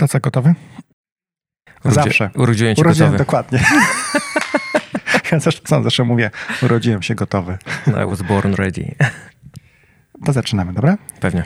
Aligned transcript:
To 0.00 0.08
co, 0.08 0.20
gotowy? 0.20 0.54
Urodzi- 1.84 1.94
Zawsze. 1.94 2.30
Urodziłem 2.36 2.74
cię 2.76 2.80
Urodziłem, 2.82 3.12
gotowy. 3.12 3.24
dokładnie. 3.24 3.58
ja 5.32 5.40
zresztą 5.40 5.82
zawsze 5.82 6.04
mówię, 6.04 6.30
urodziłem 6.62 7.02
się 7.02 7.14
gotowy. 7.14 7.58
I 7.86 8.10
was 8.10 8.22
born 8.22 8.54
ready. 8.54 8.94
To 10.24 10.32
zaczynamy, 10.32 10.72
dobra? 10.72 10.96
Pewnie. 11.20 11.44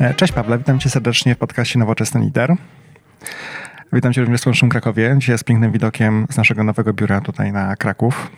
E, 0.00 0.14
Cześć 0.14 0.32
Pawle, 0.32 0.58
witam 0.58 0.78
cię 0.80 0.90
serdecznie 0.90 1.34
w 1.34 1.38
podcaście 1.38 1.78
Nowoczesny 1.78 2.20
Lider. 2.20 2.52
Witam 3.92 4.12
cię 4.12 4.20
również 4.20 4.40
w 4.40 4.42
słonecznym 4.44 4.70
Krakowie, 4.70 5.16
dzisiaj 5.18 5.38
z 5.38 5.44
pięknym 5.44 5.72
widokiem 5.72 6.26
z 6.30 6.36
naszego 6.36 6.64
nowego 6.64 6.92
biura 6.92 7.20
tutaj 7.20 7.52
na 7.52 7.76
Kraków. 7.76 8.30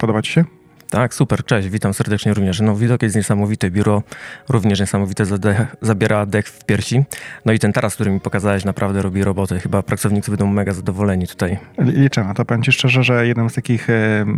Podoba 0.00 0.22
ci 0.22 0.32
się? 0.32 0.44
Tak, 0.90 1.14
super, 1.14 1.44
cześć, 1.44 1.68
witam 1.68 1.94
serdecznie 1.94 2.34
również. 2.34 2.60
No, 2.60 2.76
widok 2.76 3.02
jest 3.02 3.16
niesamowity, 3.16 3.70
biuro 3.70 4.02
również 4.48 4.80
niesamowite, 4.80 5.24
zadech, 5.24 5.76
zabiera 5.80 6.26
dech 6.26 6.48
w 6.48 6.64
piersi. 6.64 7.04
No 7.44 7.52
i 7.52 7.58
ten 7.58 7.72
taras, 7.72 7.94
który 7.94 8.10
mi 8.10 8.20
pokazałeś, 8.20 8.64
naprawdę 8.64 9.02
robi 9.02 9.24
robotę. 9.24 9.60
Chyba 9.60 9.82
pracownicy 9.82 10.30
będą 10.30 10.46
mega 10.46 10.72
zadowoleni 10.72 11.26
tutaj. 11.26 11.58
Liczę 11.78 12.24
na 12.24 12.34
to. 12.34 12.44
Powiem 12.44 12.62
ci 12.62 12.72
szczerze, 12.72 13.02
że 13.04 13.26
jeden 13.26 13.50
z 13.50 13.54
takich 13.54 13.88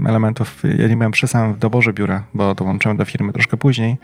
elementów, 0.06 0.62
ja 0.78 0.88
nie 0.88 0.96
byłem 0.96 1.12
przy 1.12 1.28
samym 1.28 1.58
doborze 1.58 1.92
biura, 1.92 2.24
bo 2.34 2.54
dołączyłem 2.54 2.96
do 2.96 3.04
firmy 3.04 3.32
troszkę 3.32 3.56
później, 3.56 3.98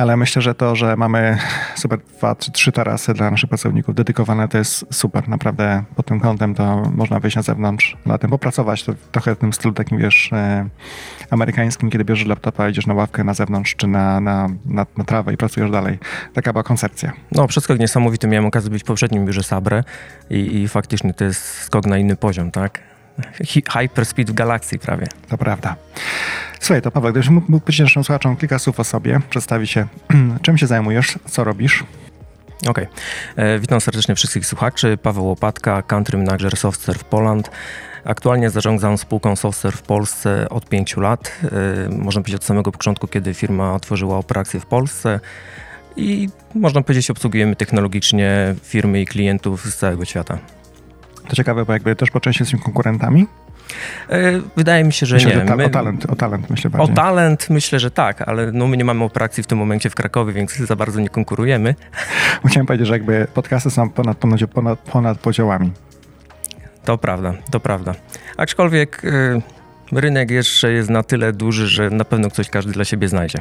ale 0.00 0.16
myślę, 0.16 0.42
że 0.42 0.54
to, 0.54 0.76
że 0.76 0.96
mamy 0.96 1.38
super 1.74 1.98
dwa 2.18 2.34
czy 2.34 2.52
trzy 2.52 2.72
tarasy 2.72 3.14
dla 3.14 3.30
naszych 3.30 3.48
pracowników 3.48 3.94
dedykowane, 3.94 4.48
to 4.48 4.58
jest 4.58 4.86
super. 4.90 5.28
Naprawdę 5.28 5.82
pod 5.96 6.06
tym 6.06 6.20
kątem 6.20 6.54
to 6.54 6.82
można 6.94 7.20
wyjść 7.20 7.36
na 7.36 7.42
zewnątrz, 7.42 7.96
latem 8.06 8.30
popracować. 8.30 8.84
To 8.84 8.92
trochę 9.12 9.34
w 9.34 9.38
tym 9.38 9.52
stylu 9.52 9.74
takim, 9.74 9.98
wiesz, 9.98 10.32
e, 10.32 10.68
amerykańskim, 11.30 11.90
kiedy 11.90 12.04
bierzesz 12.04 12.26
laptopa, 12.26 12.68
idziesz 12.68 12.86
na 12.86 12.94
ławkę 12.94 13.24
na 13.24 13.34
zewnątrz 13.34 13.76
czy 13.76 13.86
na, 13.86 14.20
na, 14.20 14.48
na, 14.66 14.86
na 14.96 15.04
trawę 15.04 15.34
i 15.34 15.36
pracujesz 15.36 15.70
dalej. 15.70 15.98
Taka 16.34 16.52
była 16.52 16.62
koncepcja. 16.62 17.12
No, 17.32 17.46
przeskok 17.46 17.78
niesamowity. 17.78 18.28
Miałem 18.28 18.46
okazję 18.46 18.70
być 18.70 18.82
w 18.82 18.86
poprzednim 18.86 19.26
biurze 19.26 19.42
Sabre 19.42 19.84
i, 20.30 20.62
i 20.62 20.68
faktycznie 20.68 21.14
to 21.14 21.24
jest 21.24 21.44
skok 21.44 21.86
na 21.86 21.98
inny 21.98 22.16
poziom, 22.16 22.50
tak? 22.50 22.89
Hyperspeed 23.72 24.30
w 24.30 24.34
galakcji 24.34 24.78
prawie. 24.78 25.06
To 25.28 25.38
prawda. 25.38 25.76
Słuchaj, 26.60 26.82
to 26.82 26.90
Paweł, 26.90 27.10
gdybyś 27.10 27.28
mógł 27.28 27.60
powiedzieć 27.60 27.80
naszym 27.80 28.04
słuchaczom 28.04 28.36
kilka 28.36 28.58
słów 28.58 28.80
o 28.80 28.84
sobie, 28.84 29.20
przedstawi 29.30 29.66
się, 29.66 29.86
czym 30.42 30.58
się 30.58 30.66
zajmujesz, 30.66 31.18
co 31.30 31.44
robisz. 31.44 31.84
Okej. 32.68 32.86
E, 33.36 33.58
Witam 33.58 33.80
serdecznie 33.80 34.14
wszystkich 34.14 34.46
słuchaczy. 34.46 34.98
Paweł 35.02 35.26
Łopatka, 35.26 35.82
Country 35.82 36.18
Manager 36.18 36.56
Software 36.56 36.98
w 36.98 37.04
Poland. 37.04 37.50
Aktualnie 38.04 38.50
zarządzam 38.50 38.98
spółką 38.98 39.36
Software 39.36 39.76
w 39.76 39.82
Polsce 39.82 40.48
od 40.48 40.68
pięciu 40.68 41.00
lat. 41.00 41.32
E, 41.44 41.88
Można 41.88 42.22
powiedzieć 42.22 42.40
od 42.40 42.44
samego 42.44 42.72
początku, 42.72 43.08
kiedy 43.08 43.34
firma 43.34 43.74
otworzyła 43.74 44.18
operację 44.18 44.60
w 44.60 44.66
Polsce. 44.66 45.20
I 45.96 46.28
można 46.54 46.82
powiedzieć, 46.82 47.10
obsługujemy 47.10 47.56
technologicznie 47.56 48.54
firmy 48.62 49.00
i 49.00 49.06
klientów 49.06 49.64
z 49.64 49.76
całego 49.76 50.04
świata. 50.04 50.38
To 51.30 51.36
ciekawe, 51.36 51.64
bo 51.64 51.72
jakby 51.72 51.96
też 51.96 52.10
po 52.10 52.20
części 52.20 52.42
jesteśmy 52.42 52.64
konkurentami. 52.64 53.26
E, 54.10 54.32
Wydaje 54.56 54.84
mi 54.84 54.92
się, 54.92 55.06
że 55.06 55.14
Myślę, 55.16 55.30
nie. 55.34 55.40
że 55.40 55.46
ta, 55.46 55.56
My- 55.56 55.64
o, 55.64 55.68
talent, 55.68 56.06
o 56.06 56.16
talent 56.16 56.50
myślę 56.50 56.70
O 56.74 56.76
bardziej. 56.78 56.96
talent 56.96 57.50
myślę, 57.50 57.78
że 57.80 57.90
tak, 57.90 58.22
ale 58.28 58.52
no 58.52 58.66
my 58.66 58.76
nie 58.76 58.84
mamy 58.84 59.04
operacji 59.04 59.42
w 59.42 59.46
tym 59.46 59.58
momencie 59.58 59.90
w 59.90 59.94
Krakowie, 59.94 60.32
więc 60.32 60.56
za 60.56 60.76
bardzo 60.76 61.00
nie 61.00 61.08
konkurujemy. 61.08 61.74
Chciałem 62.46 62.66
powiedzieć, 62.66 62.86
że 62.88 62.94
jakby 62.94 63.26
podcasty 63.34 63.70
są 63.70 63.90
ponad, 63.90 64.18
ponad, 64.18 64.40
ponad, 64.54 64.78
ponad 64.78 65.18
podziałami. 65.18 65.72
To 66.84 66.98
prawda, 66.98 67.34
to 67.50 67.60
prawda. 67.60 67.94
Aczkolwiek 68.36 69.04
y, 69.04 69.42
rynek 69.92 70.30
jeszcze 70.30 70.72
jest 70.72 70.90
na 70.90 71.02
tyle 71.02 71.32
duży, 71.32 71.68
że 71.68 71.90
na 71.90 72.04
pewno 72.04 72.30
ktoś 72.30 72.50
każdy 72.50 72.72
dla 72.72 72.84
siebie 72.84 73.08
znajdzie. 73.08 73.38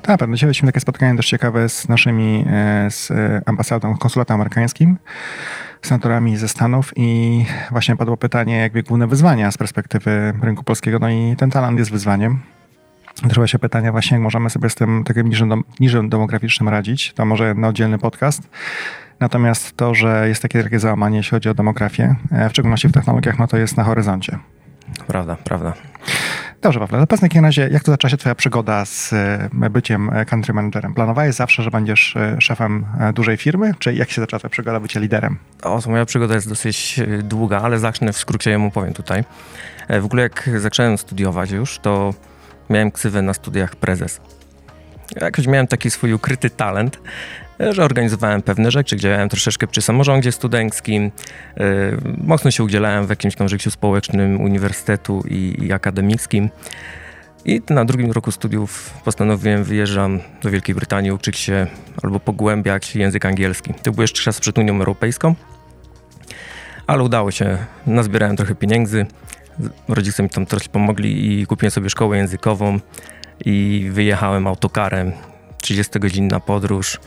Tak, 0.00 0.08
naprawdę. 0.08 0.34
Dzisiaj 0.34 0.46
mieliśmy 0.46 0.68
takie 0.68 0.80
spotkanie 0.80 1.14
dość 1.14 1.28
ciekawe 1.28 1.68
z 1.68 1.88
naszymi, 1.88 2.44
e, 2.50 2.90
z 2.90 3.10
e, 3.10 3.42
ambasadą, 3.46 3.96
konsulatem 3.96 4.34
amerykańskim, 4.34 4.96
senatorami 5.82 6.36
ze 6.36 6.48
Stanów 6.48 6.92
i 6.96 7.44
właśnie 7.70 7.96
padło 7.96 8.16
pytanie, 8.16 8.56
jakby 8.58 8.82
główne 8.82 9.06
wyzwania 9.06 9.50
z 9.50 9.58
perspektywy 9.58 10.32
rynku 10.42 10.64
polskiego, 10.64 10.98
no 10.98 11.10
i 11.10 11.34
ten 11.38 11.50
talent 11.50 11.78
jest 11.78 11.90
wyzwaniem. 11.90 12.38
Trzeba 13.30 13.46
się 13.46 13.58
pytania 13.58 13.92
właśnie, 13.92 14.14
jak 14.14 14.22
możemy 14.22 14.50
sobie 14.50 14.70
z 14.70 14.74
tym 14.74 15.04
takim 15.04 15.30
niżem, 15.80 16.08
demograficznym 16.08 16.68
radzić. 16.68 17.12
To 17.12 17.24
może 17.24 17.54
na 17.54 17.68
oddzielny 17.68 17.98
podcast. 17.98 18.48
Natomiast 19.20 19.76
to, 19.76 19.94
że 19.94 20.28
jest 20.28 20.42
takie 20.42 20.58
wielkie 20.58 20.78
załamanie, 20.78 21.16
jeśli 21.16 21.30
chodzi 21.30 21.48
o 21.48 21.54
demografię, 21.54 22.14
e, 22.30 22.48
w 22.48 22.52
szczególności 22.52 22.88
w 22.88 22.92
technologiach, 22.92 23.38
no 23.38 23.46
to 23.46 23.56
jest 23.56 23.76
na 23.76 23.84
horyzoncie. 23.84 24.38
Prawda, 25.06 25.36
prawda. 25.44 25.72
Dobrze, 26.62 26.80
Pawle, 26.80 27.00
to 27.00 27.06
powiedz 27.06 27.34
razie, 27.42 27.68
jak 27.72 27.82
to 27.82 27.92
zaczęła 27.92 28.10
się 28.10 28.16
twoja 28.16 28.34
przygoda 28.34 28.84
z 28.84 29.12
e, 29.12 29.70
byciem 29.70 30.10
e, 30.10 30.24
country 30.24 30.54
managerem? 30.54 30.94
Planowałeś 30.94 31.34
zawsze, 31.34 31.62
że 31.62 31.70
będziesz 31.70 32.16
e, 32.16 32.40
szefem 32.40 32.86
dużej 33.14 33.36
firmy, 33.36 33.74
czy 33.78 33.94
jak 33.94 34.10
się 34.10 34.20
zaczęła 34.20 34.38
twoja 34.38 34.50
przygoda 34.50 34.80
bycia 34.80 35.00
liderem? 35.00 35.38
O, 35.62 35.80
moja 35.86 36.04
przygoda 36.04 36.34
jest 36.34 36.48
dosyć 36.48 37.00
długa, 37.22 37.60
ale 37.60 37.78
zacznę 37.78 38.12
w 38.12 38.16
skrócie, 38.18 38.50
ją 38.50 38.66
opowiem 38.66 38.94
tutaj. 38.94 39.24
W 40.00 40.04
ogóle 40.04 40.22
jak 40.22 40.50
zacząłem 40.58 40.98
studiować 40.98 41.50
już, 41.50 41.78
to 41.78 42.14
miałem 42.70 42.90
ksywę 42.90 43.22
na 43.22 43.34
studiach 43.34 43.76
prezes. 43.76 44.20
Jakoś 45.20 45.46
miałem 45.46 45.66
taki 45.66 45.90
swój 45.90 46.12
ukryty 46.12 46.50
talent, 46.50 46.98
że 47.70 47.84
organizowałem 47.84 48.42
pewne 48.42 48.70
rzeczy, 48.70 48.96
działałem 48.96 49.28
troszeczkę 49.28 49.66
przy 49.66 49.82
samorządzie 49.82 50.32
studenckim, 50.32 51.10
e, 51.56 51.62
mocno 52.18 52.50
się 52.50 52.64
udzielałem 52.64 53.06
w 53.06 53.10
jakimś 53.10 53.34
tam 53.34 53.48
życiu 53.48 53.70
społecznym 53.70 54.40
uniwersytetu 54.40 55.22
i, 55.28 55.56
i 55.62 55.72
akademickim. 55.72 56.50
I 57.44 57.60
na 57.70 57.84
drugim 57.84 58.12
roku 58.12 58.30
studiów 58.30 58.94
postanowiłem 59.04 59.64
wyjeżdżam 59.64 60.20
do 60.42 60.50
Wielkiej 60.50 60.74
Brytanii, 60.74 61.12
uczyć 61.12 61.38
się 61.38 61.66
albo 62.02 62.20
pogłębiać 62.20 62.96
język 62.96 63.26
angielski. 63.26 63.74
To 63.82 63.92
był 63.92 64.02
jeszcze 64.02 64.22
czas 64.22 64.40
przed 64.40 64.58
Unią 64.58 64.74
Europejską, 64.78 65.34
ale 66.86 67.02
udało 67.02 67.30
się. 67.30 67.58
Nazbierałem 67.86 68.36
trochę 68.36 68.54
pieniędzy, 68.54 69.06
rodzice 69.88 70.22
mi 70.22 70.28
tam 70.28 70.46
trochę 70.46 70.68
pomogli 70.68 71.40
i 71.40 71.46
kupiłem 71.46 71.70
sobie 71.70 71.90
szkołę 71.90 72.16
językową 72.16 72.80
i 73.44 73.88
wyjechałem 73.92 74.46
autokarem. 74.46 75.12
30-godzinna 75.62 76.40
podróż 76.40 76.98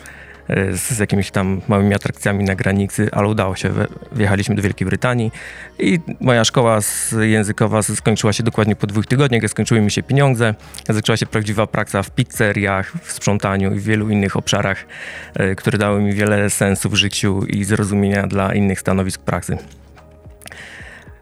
z 0.73 1.00
jakimiś 1.00 1.31
tam 1.31 1.61
małymi 1.67 1.94
atrakcjami 1.94 2.44
na 2.44 2.56
granicy, 2.56 3.09
ale 3.11 3.28
udało 3.28 3.56
się. 3.56 3.72
Wjechaliśmy 4.11 4.56
do 4.56 4.61
Wielkiej 4.61 4.88
Brytanii 4.88 5.31
i 5.79 6.00
moja 6.22 6.45
szkoła 6.45 6.79
językowa 7.22 7.83
skończyła 7.83 8.33
się 8.33 8.44
dokładnie 8.44 8.75
po 8.75 8.88
dwóch 8.88 9.05
tygodniach, 9.05 9.41
jak 9.41 9.51
skończyły 9.51 9.81
mi 9.81 9.91
się 9.91 10.03
pieniądze. 10.03 10.55
Zaczęła 10.89 11.17
się 11.17 11.25
prawdziwa 11.25 11.67
praksa 11.67 12.03
w 12.03 12.11
pizzeriach, 12.11 12.94
w 13.03 13.11
sprzątaniu 13.11 13.75
i 13.75 13.79
w 13.79 13.84
wielu 13.84 14.09
innych 14.09 14.38
obszarach, 14.38 14.85
e, 15.34 15.55
które 15.55 15.78
dały 15.78 16.01
mi 16.01 16.13
wiele 16.13 16.50
sensu 16.50 16.89
w 16.89 16.95
życiu 16.95 17.45
i 17.45 17.63
zrozumienia 17.63 18.28
dla 18.28 18.53
innych 18.53 18.79
stanowisk 18.79 19.22
pracy. 19.22 19.57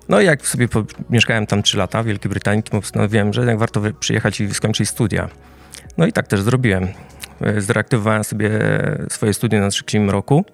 No 0.10 0.22
i 0.22 0.26
jak 0.26 0.48
sobie 0.48 0.68
mieszkałem 1.10 1.48
tam 1.48 1.64
3 1.64 1.78
lata 1.78 2.04
w 2.04 2.06
Wielkiej 2.06 2.30
Brytanii, 2.30 2.64
to 2.64 2.72
postanowiłem, 2.72 3.34
że 3.34 3.42
jednak 3.42 3.58
warto 3.58 3.82
przyjechać 4.00 4.42
i 4.42 4.54
skończyć 4.54 4.90
studia. 4.90 5.30
No 5.98 6.06
i 6.06 6.14
tak 6.14 6.28
też 6.28 6.42
zrobiłem. 6.42 6.88
E, 7.42 7.62
Zreaktywowałem 7.62 8.24
sobie 8.24 8.50
swoje 9.10 9.34
studia 9.34 9.60
na 9.60 9.70
trzecim 9.70 10.10
roku 10.10 10.46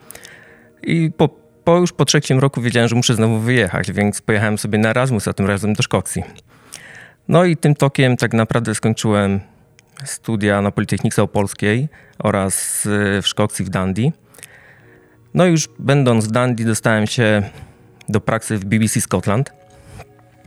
i 0.84 1.12
po, 1.18 1.30
po 1.64 1.78
już 1.78 1.94
po 1.94 2.06
trzecim 2.06 2.40
roku 2.40 2.62
wiedziałem, 2.62 2.90
że 2.90 2.96
muszę 2.96 3.16
znowu 3.16 3.40
wyjechać, 3.40 3.92
więc 3.92 4.22
pojechałem 4.22 4.58
sobie 4.58 4.78
na 4.78 4.90
Erasmus, 4.90 5.28
a 5.28 5.34
tym 5.34 5.46
razem 5.46 5.74
do 5.74 5.84
Szkocji. 5.84 6.24
No 7.28 7.46
i 7.46 7.58
tym 7.58 7.76
tokiem 7.76 8.18
tak 8.18 8.34
naprawdę 8.34 8.76
skończyłem 8.76 9.40
studia 10.06 10.62
na 10.62 10.72
Politechnice 10.72 11.24
Opolskiej 11.24 11.90
oraz 12.20 12.86
e, 13.18 13.22
w 13.22 13.28
Szkocji 13.28 13.66
w 13.66 13.70
Dundee. 13.70 14.12
No 15.34 15.46
i 15.46 15.52
już 15.52 15.70
będąc 15.80 16.28
w 16.28 16.32
Dundee 16.32 16.66
dostałem 16.66 17.08
się 17.08 17.44
do 18.10 18.22
pracy 18.22 18.58
w 18.58 18.66
BBC 18.66 19.02
Scotland 19.02 19.54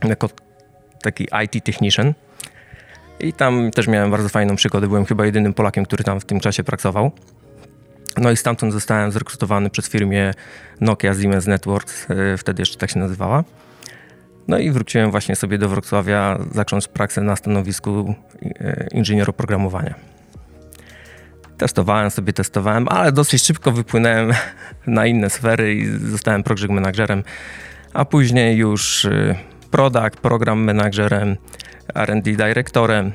jako 0.03 0.29
taki 1.01 1.27
IT 1.43 1.63
technician. 1.63 2.13
I 3.23 3.33
tam 3.33 3.71
też 3.71 3.87
miałem 3.87 4.11
bardzo 4.11 4.29
fajną 4.29 4.55
przygodę. 4.55 4.87
Byłem 4.87 5.05
chyba 5.05 5.25
jedynym 5.25 5.53
Polakiem, 5.53 5.85
który 5.85 6.03
tam 6.03 6.19
w 6.19 6.25
tym 6.25 6.39
czasie 6.39 6.63
pracował. 6.63 7.11
No 8.17 8.31
i 8.31 8.37
stamtąd 8.37 8.73
zostałem 8.73 9.11
zrekrutowany 9.11 9.69
przez 9.69 9.89
firmę 9.89 10.33
Nokia 10.81 11.13
Siemens 11.13 11.47
Networks, 11.47 12.07
e, 12.09 12.37
wtedy 12.37 12.61
jeszcze 12.61 12.77
tak 12.77 12.89
się 12.89 12.99
nazywała. 12.99 13.43
No 14.47 14.57
i 14.57 14.71
wróciłem 14.71 15.11
właśnie 15.11 15.35
sobie 15.35 15.57
do 15.57 15.69
Wrocławia 15.69 16.39
zacząć 16.51 16.87
pracę 16.87 17.21
na 17.21 17.35
stanowisku 17.35 18.15
e, 18.41 18.87
inżyniera 18.91 19.29
oprogramowania. 19.29 19.95
Testowałem 21.57 22.11
sobie, 22.11 22.33
testowałem, 22.33 22.87
ale 22.87 23.11
dosyć 23.11 23.43
szybko 23.43 23.71
wypłynąłem 23.71 24.31
na 24.87 25.05
inne 25.05 25.29
sfery 25.29 25.75
i 25.75 25.85
zostałem 25.87 26.43
project 26.43 26.69
managerem, 26.69 27.23
a 27.93 28.05
później 28.05 28.57
już 28.57 29.05
y, 29.05 29.35
product, 29.73 30.19
program 30.21 30.59
managerem, 30.63 31.37
R&D 31.95 32.31
dyrektorem 32.31 33.11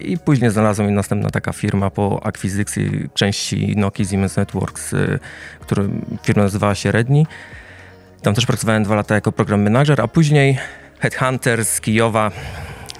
i 0.00 0.18
później 0.18 0.50
znalazła 0.50 0.86
mi 0.86 0.92
następna 0.92 1.30
taka 1.30 1.52
firma 1.52 1.90
po 1.90 2.20
akwizycji 2.26 3.08
części 3.14 3.76
Nokia 3.76 4.04
Siemens 4.04 4.36
Networks, 4.36 4.92
y, 4.92 5.18
która 5.60 5.82
firma 6.22 6.42
nazywała 6.42 6.74
się 6.74 6.92
Redni. 6.92 7.26
Tam 8.22 8.34
też 8.34 8.46
pracowałem 8.46 8.84
dwa 8.84 8.94
lata 8.94 9.14
jako 9.14 9.32
program 9.32 9.62
manager, 9.62 10.00
a 10.00 10.08
później 10.08 10.58
headhunter 10.98 11.64
z 11.64 11.80
Kijowa 11.80 12.30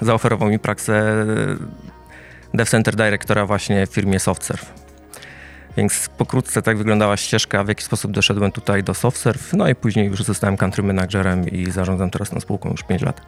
zaoferował 0.00 0.48
mi 0.48 0.58
praksę 0.58 1.26
Dev 2.54 2.70
Center 2.70 2.96
Directora 2.96 3.46
właśnie 3.46 3.86
w 3.86 3.90
firmie 3.90 4.20
SoftServe. 4.20 4.79
Więc 5.76 6.08
pokrótce 6.18 6.62
tak 6.62 6.78
wyglądała 6.78 7.16
ścieżka, 7.16 7.64
w 7.64 7.68
jaki 7.68 7.84
sposób 7.84 8.12
doszedłem 8.12 8.52
tutaj 8.52 8.82
do 8.82 8.94
SoftServe, 8.94 9.52
no 9.52 9.68
i 9.68 9.74
później 9.74 10.06
już 10.06 10.22
zostałem 10.22 10.56
country 10.56 10.82
managerem 10.82 11.48
i 11.48 11.70
zarządzam 11.70 12.10
teraz 12.10 12.30
tą 12.30 12.40
spółką 12.40 12.70
już 12.70 12.82
5 12.82 13.02
lat. 13.02 13.20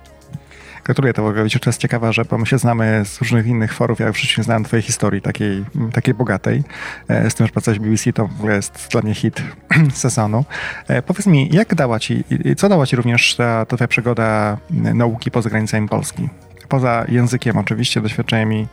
Gratuluję 0.84 1.14
to 1.14 1.26
ogóle. 1.26 1.44
Wiecie, 1.44 1.60
to 1.60 1.70
jest 1.70 1.80
ciekawe, 1.80 2.12
że 2.12 2.24
bo 2.24 2.38
my 2.38 2.46
się 2.46 2.58
znamy 2.58 3.02
z 3.04 3.18
różnych 3.18 3.46
innych 3.46 3.74
forów. 3.74 4.00
Ja 4.00 4.12
w 4.12 4.18
życiu 4.18 4.40
nie 4.40 4.44
znałem 4.44 4.64
twojej 4.64 4.82
historii 4.82 5.22
takiej, 5.22 5.64
takiej 5.92 6.14
bogatej. 6.14 6.62
E, 7.08 7.30
z 7.30 7.34
tym, 7.34 7.46
że 7.46 7.52
pracowałeś 7.52 7.80
w 7.80 7.82
BBC, 7.82 8.12
to 8.12 8.26
w 8.26 8.38
ogóle 8.38 8.56
jest 8.56 8.88
dla 8.90 9.02
mnie 9.02 9.14
hit 9.14 9.42
sezonu. 9.94 10.44
E, 10.88 11.02
powiedz 11.02 11.26
mi, 11.26 11.48
jak 11.52 11.74
dała 11.74 11.98
ci, 11.98 12.24
co 12.56 12.68
dała 12.68 12.86
ci 12.86 12.96
również 12.96 13.36
ta, 13.36 13.66
ta 13.66 13.76
twoja 13.76 13.88
przygoda 13.88 14.58
nauki 14.70 15.30
poza 15.30 15.50
granicami 15.50 15.88
Polski? 15.88 16.28
Poza 16.68 17.04
językiem 17.08 17.58
oczywiście, 17.58 18.00
doświadczeniami 18.00 18.66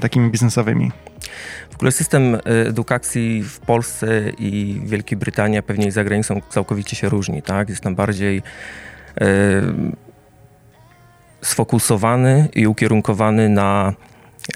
takimi 0.00 0.30
biznesowymi. 0.30 0.92
W 1.70 1.74
ogóle 1.74 1.92
system 1.92 2.38
edukacji 2.44 3.42
w 3.42 3.60
Polsce 3.60 4.30
i 4.38 4.80
Wielkiej 4.84 5.18
Brytanii, 5.18 5.62
pewnie 5.62 5.86
i 5.86 5.90
za 5.90 6.04
granicą 6.04 6.40
całkowicie 6.48 6.96
się 6.96 7.08
różni, 7.08 7.42
tak? 7.42 7.68
Jest 7.68 7.82
tam 7.82 7.94
bardziej 7.94 8.42
sfokusowany 11.42 12.48
i 12.54 12.66
ukierunkowany 12.66 13.48
na 13.48 13.92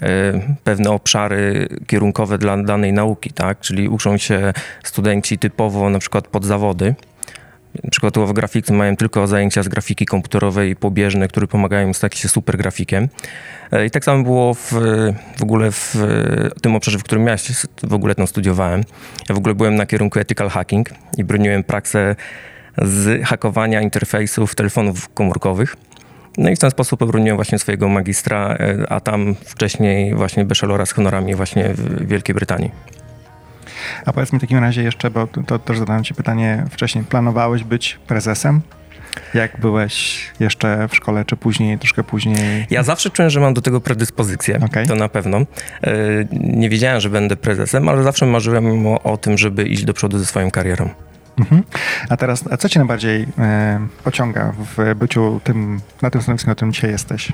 e, 0.01 0.33
pewne 0.63 0.89
obszary 0.89 1.67
kierunkowe 1.87 2.37
dla 2.37 2.57
danej 2.57 2.93
nauki, 2.93 3.33
tak? 3.33 3.59
Czyli 3.59 3.89
uczą 3.89 4.17
się 4.17 4.53
studenci 4.83 5.37
typowo 5.37 5.89
na 5.89 5.99
przykład 5.99 6.27
pod 6.27 6.45
zawody. 6.45 6.95
Przykładowo 7.91 8.33
grafiki 8.33 8.73
mają 8.73 8.95
tylko 8.95 9.27
zajęcia 9.27 9.63
z 9.63 9.67
grafiki 9.67 10.05
komputerowej 10.05 10.75
pobieżne, 10.75 11.27
które 11.27 11.47
pomagają 11.47 11.87
im 11.87 11.93
stać 11.93 12.17
się 12.17 12.29
super 12.29 12.57
grafikiem. 12.57 13.07
E, 13.71 13.85
I 13.85 13.91
tak 13.91 14.05
samo 14.05 14.23
było 14.23 14.53
w, 14.53 14.73
w 15.37 15.43
ogóle 15.43 15.71
w 15.71 15.95
tym 16.61 16.75
obszarze, 16.75 16.99
w 16.99 17.03
którym 17.03 17.27
ja 17.27 17.35
w 17.83 17.93
ogóle 17.93 18.15
tam 18.15 18.27
studiowałem. 18.27 18.83
Ja 19.29 19.35
w 19.35 19.37
ogóle 19.37 19.55
byłem 19.55 19.75
na 19.75 19.85
kierunku 19.85 20.19
ethical 20.19 20.49
hacking 20.49 20.89
i 21.17 21.23
broniłem 21.23 21.63
praksę 21.63 22.15
z 22.77 23.23
hakowania 23.23 23.81
interfejsów 23.81 24.55
telefonów 24.55 25.09
komórkowych. 25.09 25.75
No 26.37 26.49
i 26.49 26.55
w 26.55 26.59
ten 26.59 26.71
sposób 26.71 27.01
obroniłem 27.01 27.37
właśnie 27.37 27.59
swojego 27.59 27.89
magistra, 27.89 28.57
e, 28.59 28.91
a 28.91 28.99
tam 28.99 29.35
wcześniej 29.45 30.15
właśnie 30.15 30.45
bachelora 30.45 30.85
z 30.85 30.91
honorami 30.91 31.35
właśnie 31.35 31.69
w 31.73 32.07
Wielkiej 32.07 32.35
Brytanii. 32.35 32.71
A 34.05 34.13
powiedz 34.13 34.33
mi 34.33 34.39
w 34.39 34.41
takim 34.41 34.57
razie 34.57 34.83
jeszcze, 34.83 35.11
bo 35.11 35.27
to 35.27 35.59
też 35.59 35.79
zadałem 35.79 36.03
ci 36.03 36.13
pytanie 36.13 36.65
wcześniej, 36.71 37.03
planowałeś 37.03 37.63
być 37.63 37.99
prezesem? 38.07 38.61
Jak 39.33 39.59
byłeś 39.59 40.25
jeszcze 40.39 40.87
w 40.87 40.95
szkole, 40.95 41.25
czy 41.25 41.37
później, 41.37 41.79
troszkę 41.79 42.03
później? 42.03 42.67
Ja 42.69 42.83
zawsze 42.83 43.09
czułem, 43.09 43.29
że 43.29 43.39
mam 43.39 43.53
do 43.53 43.61
tego 43.61 43.81
predyspozycję, 43.81 44.59
okay. 44.65 44.87
to 44.87 44.95
na 44.95 45.09
pewno. 45.09 45.37
E, 45.37 45.45
nie 46.31 46.69
wiedziałem, 46.69 47.01
że 47.01 47.09
będę 47.09 47.35
prezesem, 47.35 47.89
ale 47.89 48.03
zawsze 48.03 48.25
marzyłem 48.25 48.87
o, 48.87 49.03
o 49.03 49.17
tym, 49.17 49.37
żeby 49.37 49.63
iść 49.63 49.85
do 49.85 49.93
przodu 49.93 50.19
ze 50.19 50.25
swoją 50.25 50.51
karierą. 50.51 50.89
Mhm. 51.39 51.63
A 52.09 52.17
teraz, 52.17 52.43
a 52.51 52.57
co 52.57 52.69
cię 52.69 52.79
najbardziej 52.79 53.27
e, 53.37 53.79
pociąga 54.03 54.53
w 54.75 54.95
byciu 54.95 55.41
tym, 55.43 55.81
na 56.01 56.09
tym 56.09 56.21
stanowisku, 56.21 56.49
na 56.49 56.55
którym 56.55 56.73
dzisiaj 56.73 56.91
jesteś? 56.91 57.33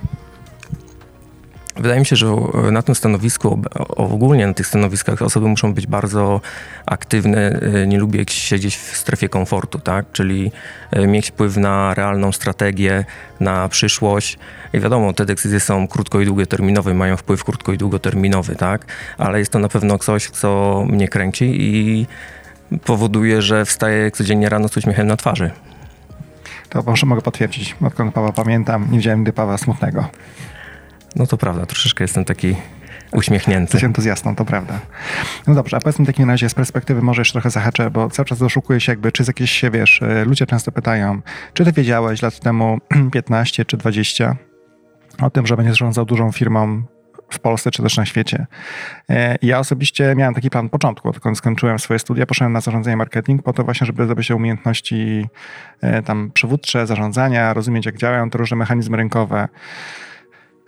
Wydaje 1.80 2.00
mi 2.00 2.06
się, 2.06 2.16
że 2.16 2.36
na 2.72 2.81
tym 2.81 2.96
stanowisku, 2.96 3.62
ogólnie 3.90 4.48
na 4.48 4.54
tych 4.54 4.68
stanowiskach 4.68 5.22
osoby 5.22 5.48
muszą 5.48 5.74
być 5.74 5.88
bardzo 5.88 6.42
aktywne. 6.86 7.60
E, 7.84 7.88
nie 7.88 8.00
lubię 8.00 8.26
siedzieć 8.30 8.78
w 8.78 8.98
strefie 8.98 9.30
komfortu, 9.30 9.80
tak? 9.80 10.06
Czyli 10.12 10.52
e, 10.92 11.08
mieć 11.08 11.30
wpływ 11.30 11.58
na 11.58 11.94
realną 11.94 12.31
strategię, 12.31 13.06
na 13.40 13.70
przyszłość. 13.70 14.40
I 14.74 14.80
wiadomo, 14.80 15.14
te 15.14 15.26
decyzje 15.26 15.60
są 15.60 15.88
krótko 15.88 16.22
i 16.22 16.26
długoterminowe, 16.26 16.94
mają 16.94 17.18
wpływ 17.18 17.44
krótko 17.44 17.74
i 17.74 17.78
długoterminowy, 17.78 18.56
tak? 18.56 18.86
Ale 19.18 19.40
jest 19.40 19.52
to 19.52 19.60
na 19.60 19.70
pewno 19.70 19.98
coś, 19.98 20.30
co 20.30 20.84
mnie 20.90 21.08
kręci 21.08 21.46
i 21.60 22.08
powoduje, 22.86 23.42
że 23.42 23.66
wstaję 23.66 24.12
codziennie 24.12 24.50
rano 24.50 24.68
z 24.68 24.78
uśmiechem 24.78 25.08
na 25.08 25.18
twarzy. 25.18 25.52
To 26.70 26.84
może 26.84 27.06
mogę 27.06 27.22
potwierdzić. 27.22 27.76
Odkąd 27.81 28.14
Pawła 28.14 28.31
pamiętam, 28.31 28.88
nie 28.92 28.98
widziałem 28.98 29.20
nigdy 29.20 29.34
Pawła 29.34 29.58
smutnego. 29.58 30.08
No 31.19 31.27
to 31.27 31.38
prawda, 31.38 31.66
troszeczkę 31.66 32.04
jestem 32.04 32.25
taki 32.25 32.56
uśmiechnięty. 33.12 33.62
Jesteś 33.62 33.83
entuzjastą, 33.83 34.36
to 34.36 34.45
prawda. 34.45 34.80
No 35.48 35.56
dobrze, 35.56 35.77
a 35.77 35.80
powiedzmy 35.80 36.06
w 36.06 36.07
takim 36.07 36.30
razie 36.30 36.50
z 36.50 36.54
perspektywy 36.54 37.01
może 37.01 37.21
jeszcze 37.21 37.31
trochę 37.31 37.50
zahaczę, 37.50 37.92
bo 37.92 38.10
cały 38.10 38.25
czas 38.25 38.39
doszukuję 38.39 38.80
się 38.80 38.92
jakby, 38.92 39.12
czy 39.12 39.24
z 39.24 39.27
jakieś, 39.27 39.62
wiesz, 39.71 40.01
e, 40.01 40.25
ludzie 40.25 40.45
często 40.45 40.71
pytają, 40.71 41.21
czy 41.54 41.66
ty 41.66 41.71
wiedziałeś 41.71 42.21
lat 42.21 42.39
temu 42.39 42.77
15 43.12 43.66
czy 43.66 43.77
20 43.77 44.36
o 45.21 45.30
tym, 45.30 45.48
że 45.48 45.57
będziesz 45.57 45.74
zarządzał 45.74 46.06
dużą 46.06 46.31
firmą 46.31 46.83
w 47.30 47.39
Polsce 47.39 47.71
czy 47.71 47.83
też 47.83 47.98
na 47.98 48.06
świecie. 48.06 48.48
E, 49.10 49.36
ja 49.42 49.60
osobiście 49.60 50.13
miałem 50.18 50.33
taki 50.33 50.50
plan 50.50 50.69
początku, 50.69 51.10
odkąd 51.10 51.38
skończyłem 51.38 51.80
swoje 51.80 52.00
studia, 52.00 52.25
poszedłem 52.25 52.54
na 52.54 52.62
zarządzanie 52.62 52.98
marketing 52.98 53.44
po 53.44 53.54
to 53.54 53.63
właśnie, 53.63 53.88
żeby 53.88 54.06
zdobyć 54.06 54.27
się 54.27 54.36
umiejętności 54.36 55.25
e, 55.81 56.01
tam 56.01 56.31
przywódcze, 56.33 56.88
zarządzania, 56.88 57.54
rozumieć 57.54 57.86
jak 57.86 57.98
działają 57.98 58.30
te 58.30 58.38
różne 58.38 58.57
mechanizmy 58.57 58.98
rynkowe. 58.98 59.48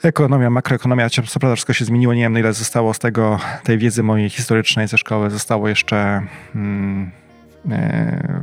Ekonomia, 0.03 0.49
makroekonomia, 0.49 1.09
co 1.09 1.39
prawda 1.39 1.55
wszystko 1.55 1.73
się 1.73 1.85
zmieniło, 1.85 2.13
nie 2.13 2.21
wiem 2.21 2.33
na 2.33 2.39
ile 2.39 2.53
zostało 2.53 2.93
z 2.93 2.99
tego, 2.99 3.39
tej 3.63 3.77
wiedzy 3.77 4.03
mojej 4.03 4.29
historycznej 4.29 4.87
ze 4.87 4.97
szkoły, 4.97 5.29
zostało 5.29 5.69
jeszcze 5.69 6.21
hmm, 6.53 7.11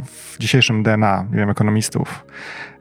w 0.05 0.37
dzisiejszym 0.39 0.83
DNA, 0.83 1.27
nie 1.31 1.37
wiem, 1.37 1.51
ekonomistów. 1.51 2.27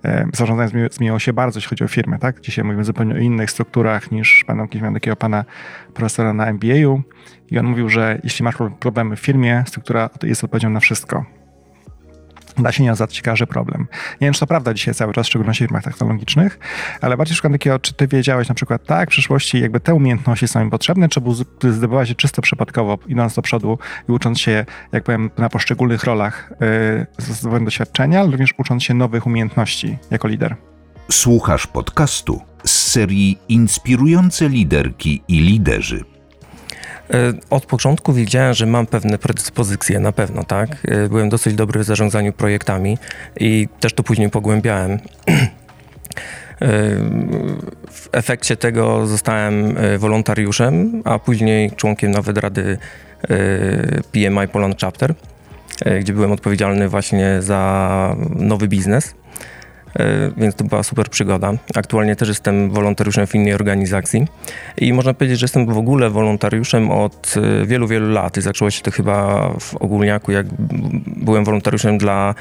E, 0.06 0.28
zarządzanie 0.34 0.90
zmieniło 0.92 1.20
się 1.20 1.34
bardzo, 1.34 1.58
jeśli 1.58 1.70
chodzi 1.70 1.84
o 1.84 1.88
firmy, 1.88 2.20
tak? 2.20 2.42
Dzisiaj 2.42 2.66
mówimy 2.66 2.84
zupełnie 2.84 3.14
o 3.14 3.18
innych 3.18 3.52
strukturach 3.52 4.12
niż 4.12 4.44
pamiętam 4.48 4.68
kiedyś 4.68 4.82
miałem 4.82 4.94
takiego 4.94 5.16
pana 5.16 5.46
profesora 5.94 6.34
na 6.34 6.46
MBA-u 6.48 7.02
i 7.52 7.60
on 7.60 7.66
mówił, 7.66 7.90
że 7.90 8.20
jeśli 8.24 8.44
masz 8.44 8.56
problemy 8.80 9.16
w 9.16 9.20
firmie, 9.20 9.64
struktura 9.68 10.10
jest 10.24 10.44
odpowiedzią 10.44 10.70
na 10.70 10.80
wszystko 10.80 11.37
nazwać 12.86 13.22
każdy 13.22 13.48
problem. 13.48 13.88
Nie 14.22 14.28
wiem, 14.28 14.34
czy 14.34 14.40
to 14.40 14.48
prawda 14.48 14.74
dzisiaj 14.74 14.94
cały 14.94 15.14
czas, 15.14 15.26
w 15.26 15.30
szczególności 15.30 15.64
w 15.64 15.68
firmach 15.68 15.84
technologicznych, 15.84 16.60
ale 17.02 17.18
bardziej 17.18 17.36
szukam 17.36 17.52
takiego, 17.52 17.80
czy 17.80 17.94
ty 17.94 18.08
wiedziałeś 18.08 18.50
na 18.50 18.56
przykład, 18.56 18.86
tak, 18.86 19.10
w 19.10 19.12
przyszłości 19.12 19.62
jakby 19.62 19.80
te 19.80 19.94
umiejętności 19.94 20.48
są 20.48 20.62
im 20.62 20.70
potrzebne, 20.70 21.10
czy 21.10 21.22
zdobywałaś 21.72 22.10
je 22.10 22.16
czysto 22.16 22.42
przypadkowo, 22.42 22.98
idąc 23.08 23.36
do 23.36 23.42
przodu 23.42 23.80
i 24.10 24.12
ucząc 24.12 24.40
się, 24.40 24.66
jak 24.92 25.04
powiem, 25.04 25.30
na 25.38 25.50
poszczególnych 25.50 26.04
rolach 26.04 26.54
yy, 26.60 27.08
zdobywając 27.18 27.66
doświadczenia, 27.66 28.20
ale 28.20 28.32
również 28.32 28.54
ucząc 28.58 28.84
się 28.84 28.94
nowych 28.94 29.28
umiejętności 29.28 29.98
jako 30.12 30.28
lider. 30.28 30.56
Słuchasz 31.12 31.68
podcastu 31.68 32.42
z 32.64 32.72
serii 32.72 33.40
Inspirujące 33.50 34.50
liderki 34.50 35.22
i 35.28 35.40
liderzy 35.40 36.17
od 37.50 37.66
początku 37.66 38.14
wiedziałem, 38.14 38.54
że 38.54 38.66
mam 38.66 38.86
pewne 38.86 39.18
predyspozycje, 39.18 40.00
na 40.00 40.12
pewno, 40.12 40.44
tak. 40.44 40.70
E, 40.88 41.10
byłem 41.10 41.30
dosyć 41.30 41.56
dobry 41.56 41.80
w 41.80 41.84
zarządzaniu 41.84 42.34
projektami 42.34 42.98
i 43.40 43.68
też 43.80 43.94
to 43.94 44.04
później 44.04 44.30
pogłębiałem. 44.30 45.00
E, 46.62 46.68
w 47.92 48.10
efekcie 48.12 48.58
tego 48.58 49.08
zostałem 49.08 49.76
wolontariuszem, 49.98 51.02
a 51.06 51.20
później 51.20 51.72
członkiem 51.72 52.12
nawet 52.12 52.38
rady 52.38 52.78
PMI 54.12 54.48
Poland 54.52 54.82
Chapter, 54.82 55.14
gdzie 56.00 56.14
byłem 56.14 56.32
odpowiedzialny 56.32 56.90
właśnie 56.90 57.42
za 57.42 58.16
nowy 58.36 58.68
biznes. 58.68 59.16
E, 59.98 60.32
więc 60.38 60.56
to 60.56 60.64
była 60.64 60.84
super 60.84 61.10
przygoda. 61.10 61.54
Aktualnie 61.76 62.16
też 62.16 62.30
jestem 62.30 62.70
wolontariuszem 62.70 63.28
w 63.28 63.36
innej 63.36 63.54
organizacji 63.54 64.28
i 64.78 64.94
można 64.94 65.14
powiedzieć, 65.14 65.40
że 65.40 65.44
jestem 65.44 65.66
w 65.66 65.78
ogóle 65.78 66.10
wolontariuszem 66.10 66.92
od 66.92 67.36
e, 67.38 67.66
wielu, 67.66 67.88
wielu 67.88 68.10
lat 68.10 68.38
zaczęło 68.38 68.72
się 68.72 68.82
to 68.82 68.92
chyba 68.92 69.50
w 69.60 69.76
ogólniaku, 69.76 70.32
jak 70.32 70.46
byłem 71.08 71.46
wolontariuszem 71.46 71.98
dla 71.98 72.36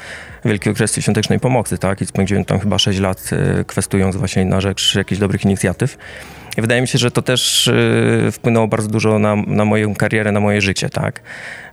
Wielkiej 0.45 0.73
Okresy 0.73 1.01
Świątecznej 1.01 1.39
Pomocy, 1.39 1.77
tak, 1.77 2.01
i 2.01 2.05
spędziłem 2.05 2.45
tam 2.45 2.59
chyba 2.59 2.79
6 2.79 2.99
lat 2.99 3.29
e, 3.31 3.63
kwestując 3.63 4.15
właśnie 4.15 4.45
na 4.45 4.61
rzecz 4.61 4.95
jakichś 4.95 5.19
dobrych 5.19 5.45
inicjatyw. 5.45 5.97
I 6.57 6.61
wydaje 6.61 6.81
mi 6.81 6.87
się, 6.87 6.97
że 6.97 7.11
to 7.11 7.21
też 7.21 7.71
wpłynęło 8.31 8.67
bardzo 8.67 8.89
dużo 8.89 9.19
na, 9.19 9.35
na 9.35 9.65
moją 9.65 9.95
karierę, 9.95 10.31
na 10.31 10.39
moje 10.39 10.61
życie, 10.61 10.89
tak. 10.89 11.21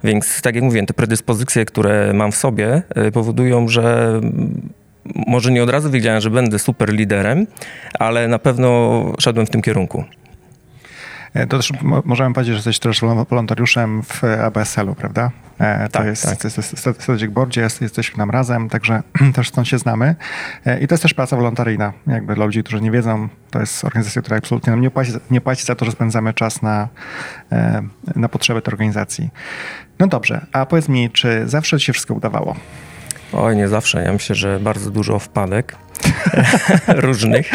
Więc 0.05 0.43
tak 0.43 0.55
jak 0.55 0.65
mówiłem, 0.65 0.87
te 0.87 0.95
predyspozycje, 0.95 1.65
które 1.65 2.13
mam 2.13 2.33
w 2.33 2.37
sobie, 2.37 2.83
powodują, 3.13 3.69
że 3.69 4.21
może 5.27 5.53
nie 5.53 5.63
od 5.63 5.71
razu 5.71 5.91
wiedziałem, 5.91 6.21
że 6.21 6.31
będę 6.31 6.59
super 6.59 6.93
liderem, 6.93 7.47
ale 7.99 8.29
na 8.29 8.39
pewno 8.39 9.03
szedłem 9.19 9.47
w 9.47 9.51
tym 9.51 9.63
kierunku. 9.63 10.05
E, 11.35 11.47
to 11.47 11.57
też 11.57 11.73
możemy 12.05 12.35
powiedzieć, 12.35 12.53
że 12.53 12.59
jesteś 12.59 12.79
też 12.79 13.01
wolontariuszem 13.31 14.03
w 14.03 14.25
ABSL-u, 14.25 14.95
prawda? 14.95 15.31
E, 15.59 15.89
to 15.89 15.99
tak, 15.99 16.07
jest, 16.07 16.25
tak. 16.25 16.45
jest, 16.45 16.57
jest 16.57 16.79
Strategic 16.79 17.31
Boardzie, 17.31 17.61
jest, 17.61 17.81
jesteśmy 17.81 18.17
tam 18.17 18.31
razem, 18.31 18.69
także 18.69 19.03
też 19.35 19.49
stąd 19.49 19.69
się 19.69 19.79
znamy. 19.79 20.15
E, 20.67 20.81
I 20.81 20.89
to 20.89 20.95
jest 20.95 21.03
też 21.03 21.15
praca 21.15 21.37
wolontaryjna, 21.37 21.93
jakby 22.07 22.35
dla 22.35 22.45
ludzi, 22.45 22.63
którzy 22.63 22.83
nie 22.83 22.91
wiedzą. 22.91 23.29
To 23.51 23.61
jest 23.61 23.85
organizacja, 23.85 24.23
która 24.23 24.37
absolutnie 24.37 24.71
nam 24.71 24.81
nie 24.81 24.91
płaci, 24.91 25.13
nie 25.31 25.41
płaci 25.41 25.65
za 25.65 25.75
to, 25.75 25.85
że 25.85 25.93
spędzamy 25.93 26.35
czas 26.35 26.63
na, 26.63 26.89
na 28.17 28.29
potrzeby 28.29 28.63
tej 28.63 28.73
organizacji. 28.73 29.31
No 29.99 30.07
dobrze, 30.07 30.47
a 30.53 30.67
powiedz 30.67 30.89
mi, 30.89 31.11
czy 31.11 31.49
zawsze 31.49 31.79
ci 31.79 31.87
się 31.87 31.93
wszystko 31.93 32.15
udawało? 32.15 32.57
Oj, 33.37 33.57
nie 33.57 33.69
zawsze. 33.69 34.03
Ja 34.03 34.13
myślę, 34.13 34.37
że 34.37 34.61
bardzo 34.61 34.91
dużo 34.91 35.19
wpadek 35.19 35.77
różnych, 36.89 37.51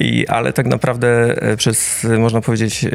I, 0.00 0.26
ale 0.28 0.52
tak 0.52 0.66
naprawdę 0.66 1.08
e, 1.42 1.56
przez, 1.56 2.06
można 2.18 2.40
powiedzieć, 2.40 2.84
e, 2.84 2.88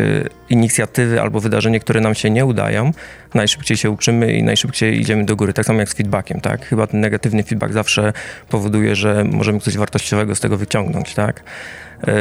inicjatywy 0.50 1.22
albo 1.22 1.40
wydarzenie, 1.40 1.80
które 1.80 2.02
nam 2.02 2.16
się 2.16 2.30
nie 2.30 2.46
udają, 2.46 2.92
najszybciej 3.34 3.78
się 3.78 3.92
uczymy 3.92 4.34
i 4.34 4.44
najszybciej 4.44 5.02
idziemy 5.02 5.26
do 5.26 5.36
góry. 5.36 5.54
Tak 5.54 5.66
samo 5.66 5.80
jak 5.80 5.90
z 5.90 5.94
feedbackiem, 5.94 6.42
tak? 6.42 6.66
Chyba 6.66 6.88
ten 6.88 7.00
negatywny 7.00 7.44
feedback 7.44 7.74
zawsze 7.74 8.14
powoduje, 8.50 8.96
że 8.96 9.24
możemy 9.24 9.60
coś 9.60 9.78
wartościowego 9.78 10.36
z 10.36 10.40
tego 10.40 10.58
wyciągnąć, 10.58 11.14
tak? 11.14 11.44
E, 12.08 12.14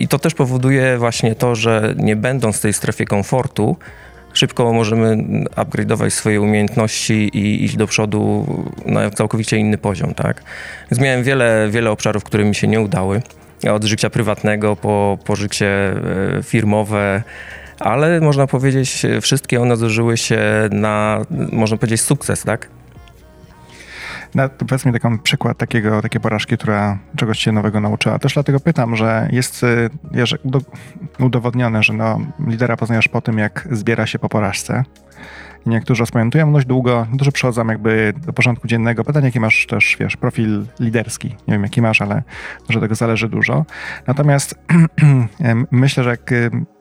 I 0.00 0.08
to 0.08 0.18
też 0.18 0.34
powoduje 0.34 0.98
właśnie 0.98 1.34
to, 1.34 1.54
że 1.54 1.94
nie 1.96 2.16
będąc 2.16 2.56
w 2.56 2.60
tej 2.60 2.72
strefie 2.72 3.04
komfortu, 3.04 3.76
szybko 4.36 4.72
możemy 4.72 5.16
upgrade'ować 5.56 6.10
swoje 6.10 6.40
umiejętności 6.40 7.14
i 7.38 7.64
iść 7.64 7.76
do 7.76 7.86
przodu 7.86 8.46
na 8.86 9.10
całkowicie 9.10 9.56
inny 9.56 9.78
poziom, 9.78 10.14
tak? 10.14 10.42
Więc 10.90 11.02
miałem 11.02 11.22
wiele, 11.22 11.68
wiele 11.70 11.90
obszarów, 11.90 12.24
które 12.24 12.44
mi 12.44 12.54
się 12.54 12.68
nie 12.68 12.80
udały. 12.80 13.22
Od 13.72 13.84
życia 13.84 14.10
prywatnego 14.10 14.76
po, 14.76 15.18
po 15.24 15.36
życie 15.36 15.68
e, 15.68 16.42
firmowe, 16.42 17.22
ale 17.78 18.20
można 18.20 18.46
powiedzieć, 18.46 19.02
wszystkie 19.22 19.60
one 19.60 19.76
złożyły 19.76 20.16
się 20.16 20.40
na, 20.70 21.24
można 21.52 21.76
powiedzieć, 21.76 22.00
sukces, 22.00 22.42
tak? 22.42 22.68
No, 24.36 24.48
powiedz 24.48 24.86
mi 24.86 24.92
taki 24.92 25.18
przykład 25.22 25.58
takiego, 25.58 26.02
takiej 26.02 26.20
porażki, 26.20 26.56
która 26.56 26.98
czegoś 27.16 27.38
cię 27.38 27.52
nowego 27.52 27.80
nauczyła. 27.80 28.18
Też 28.18 28.34
dlatego 28.34 28.60
pytam, 28.60 28.96
że 28.96 29.28
jest 29.32 29.62
y, 29.62 29.90
udowodnione, 31.18 31.82
że 31.82 31.92
no, 31.92 32.20
lidera 32.46 32.76
poznajesz 32.76 33.08
po 33.08 33.20
tym, 33.20 33.38
jak 33.38 33.68
zbiera 33.70 34.06
się 34.06 34.18
po 34.18 34.28
porażce. 34.28 34.84
Niektórzy 35.66 36.02
rozpamiętują 36.02 36.52
dość 36.52 36.66
długo, 36.66 37.06
niektórzy 37.10 37.32
przychodzą 37.32 37.66
jakby 37.66 38.12
do 38.26 38.32
porządku 38.32 38.68
dziennego. 38.68 39.04
Pytanie, 39.04 39.26
jaki 39.26 39.40
masz 39.40 39.66
też, 39.66 39.96
wiesz, 40.00 40.16
profil 40.16 40.66
liderski. 40.80 41.28
Nie 41.28 41.54
wiem, 41.54 41.62
jaki 41.62 41.82
masz, 41.82 42.02
ale 42.02 42.22
że 42.68 42.80
tego 42.80 42.94
zależy 42.94 43.28
dużo. 43.28 43.64
Natomiast 44.06 44.58
myślę, 45.70 46.04
że 46.04 46.10
jak 46.10 46.30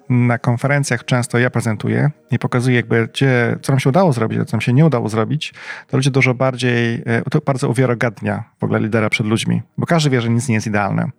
na 0.09 0.37
konferencjach 0.37 1.05
często 1.05 1.39
ja 1.39 1.49
prezentuję 1.49 2.11
i 2.31 2.39
pokazuję 2.39 2.75
jakby, 2.75 3.07
gdzie, 3.07 3.57
co 3.61 3.71
nam 3.71 3.79
się 3.79 3.89
udało 3.89 4.13
zrobić, 4.13 4.39
a 4.39 4.45
co 4.45 4.57
nam 4.57 4.61
się 4.61 4.73
nie 4.73 4.85
udało 4.85 5.09
zrobić, 5.09 5.53
to 5.87 5.97
ludzie 5.97 6.11
dużo 6.11 6.33
bardziej, 6.33 7.03
e, 7.05 7.21
to 7.31 7.39
bardzo 7.45 7.69
uwiarygadnia 7.69 8.43
w 8.59 8.63
ogóle 8.63 8.79
lidera 8.79 9.09
przed 9.09 9.27
ludźmi, 9.27 9.61
bo 9.77 9.85
każdy 9.85 10.09
wie, 10.09 10.21
że 10.21 10.29
nic 10.29 10.47
nie 10.47 10.55
jest 10.55 10.67
idealne. 10.67 11.09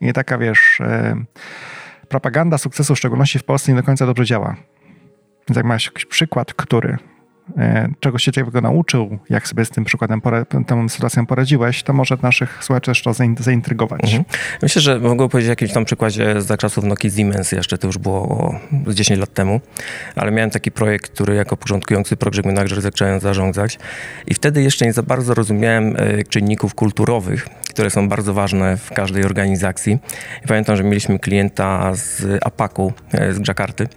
I 0.00 0.12
taka, 0.12 0.38
wiesz, 0.38 0.80
e, 0.80 1.16
propaganda 2.08 2.58
sukcesu, 2.58 2.94
w 2.94 2.98
szczególności 2.98 3.38
w 3.38 3.44
Polsce, 3.44 3.72
nie 3.72 3.78
do 3.78 3.84
końca 3.84 4.06
dobrze 4.06 4.24
działa. 4.24 4.56
Więc 5.48 5.56
jak 5.56 5.66
masz 5.66 5.86
jakiś 5.86 6.06
przykład, 6.06 6.54
który 6.54 6.96
czegoś 8.00 8.24
się 8.24 8.32
tego 8.32 8.60
nauczył, 8.60 9.18
jak 9.30 9.48
sobie 9.48 9.64
z 9.64 9.70
tym 9.70 9.84
przykładem, 9.84 10.20
tą 10.66 10.88
sytuacją 10.88 11.26
poradziłeś, 11.26 11.82
to 11.82 11.92
może 11.92 12.16
naszych 12.22 12.64
słuchaczy 12.64 12.90
też 12.90 13.02
to 13.02 13.12
zaintrygować. 13.38 14.04
Mhm. 14.04 14.24
Myślę, 14.62 14.82
że 14.82 14.98
mogę 14.98 15.28
powiedzieć 15.28 15.48
o 15.48 15.52
jakimś 15.52 15.72
tam 15.72 15.84
przykładzie 15.84 16.42
za 16.42 16.56
czasów 16.56 16.84
Nokia 16.84 17.10
Siemens, 17.10 17.52
jeszcze 17.52 17.78
to 17.78 17.86
już 17.86 17.98
było 17.98 18.54
z 18.86 18.94
10 18.94 19.20
lat 19.20 19.34
temu, 19.34 19.60
ale 20.16 20.32
miałem 20.32 20.50
taki 20.50 20.70
projekt, 20.70 21.10
który 21.12 21.34
jako 21.34 21.56
początkujący 21.56 22.16
project 22.16 22.46
manager 22.46 22.80
zacząłem 22.80 23.20
zarządzać 23.20 23.78
i 24.26 24.34
wtedy 24.34 24.62
jeszcze 24.62 24.84
nie 24.84 24.92
za 24.92 25.02
bardzo 25.02 25.34
rozumiałem 25.34 25.96
e, 25.96 26.24
czynników 26.24 26.74
kulturowych, 26.74 27.48
które 27.70 27.90
są 27.90 28.08
bardzo 28.08 28.34
ważne 28.34 28.76
w 28.76 28.90
każdej 28.90 29.24
organizacji. 29.24 29.98
I 30.44 30.48
pamiętam, 30.48 30.76
że 30.76 30.84
mieliśmy 30.84 31.18
klienta 31.18 31.94
z 31.94 32.26
Apaku, 32.44 32.92
e, 33.12 33.32
z 33.32 33.48
Jakarty, 33.48 33.88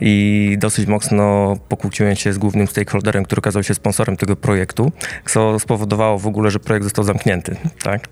i 0.00 0.56
dosyć 0.58 0.86
mocno 0.86 1.56
pokłóciłem 1.68 2.16
się 2.16 2.32
z 2.32 2.38
głównym 2.38 2.66
stakeholderem, 2.66 3.24
który 3.24 3.38
okazał 3.38 3.62
się 3.62 3.74
sponsorem 3.74 4.16
tego 4.16 4.36
projektu, 4.36 4.92
co 5.26 5.58
spowodowało 5.58 6.18
w 6.18 6.26
ogóle, 6.26 6.50
że 6.50 6.60
projekt 6.60 6.84
został 6.84 7.04
zamknięty. 7.04 7.56
Tak? 7.82 8.08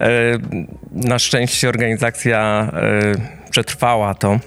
E, 0.00 0.08
na 0.92 1.18
szczęście 1.18 1.68
organizacja 1.68 2.70
e, 2.72 3.50
przetrwała 3.50 4.14
to. 4.14 4.40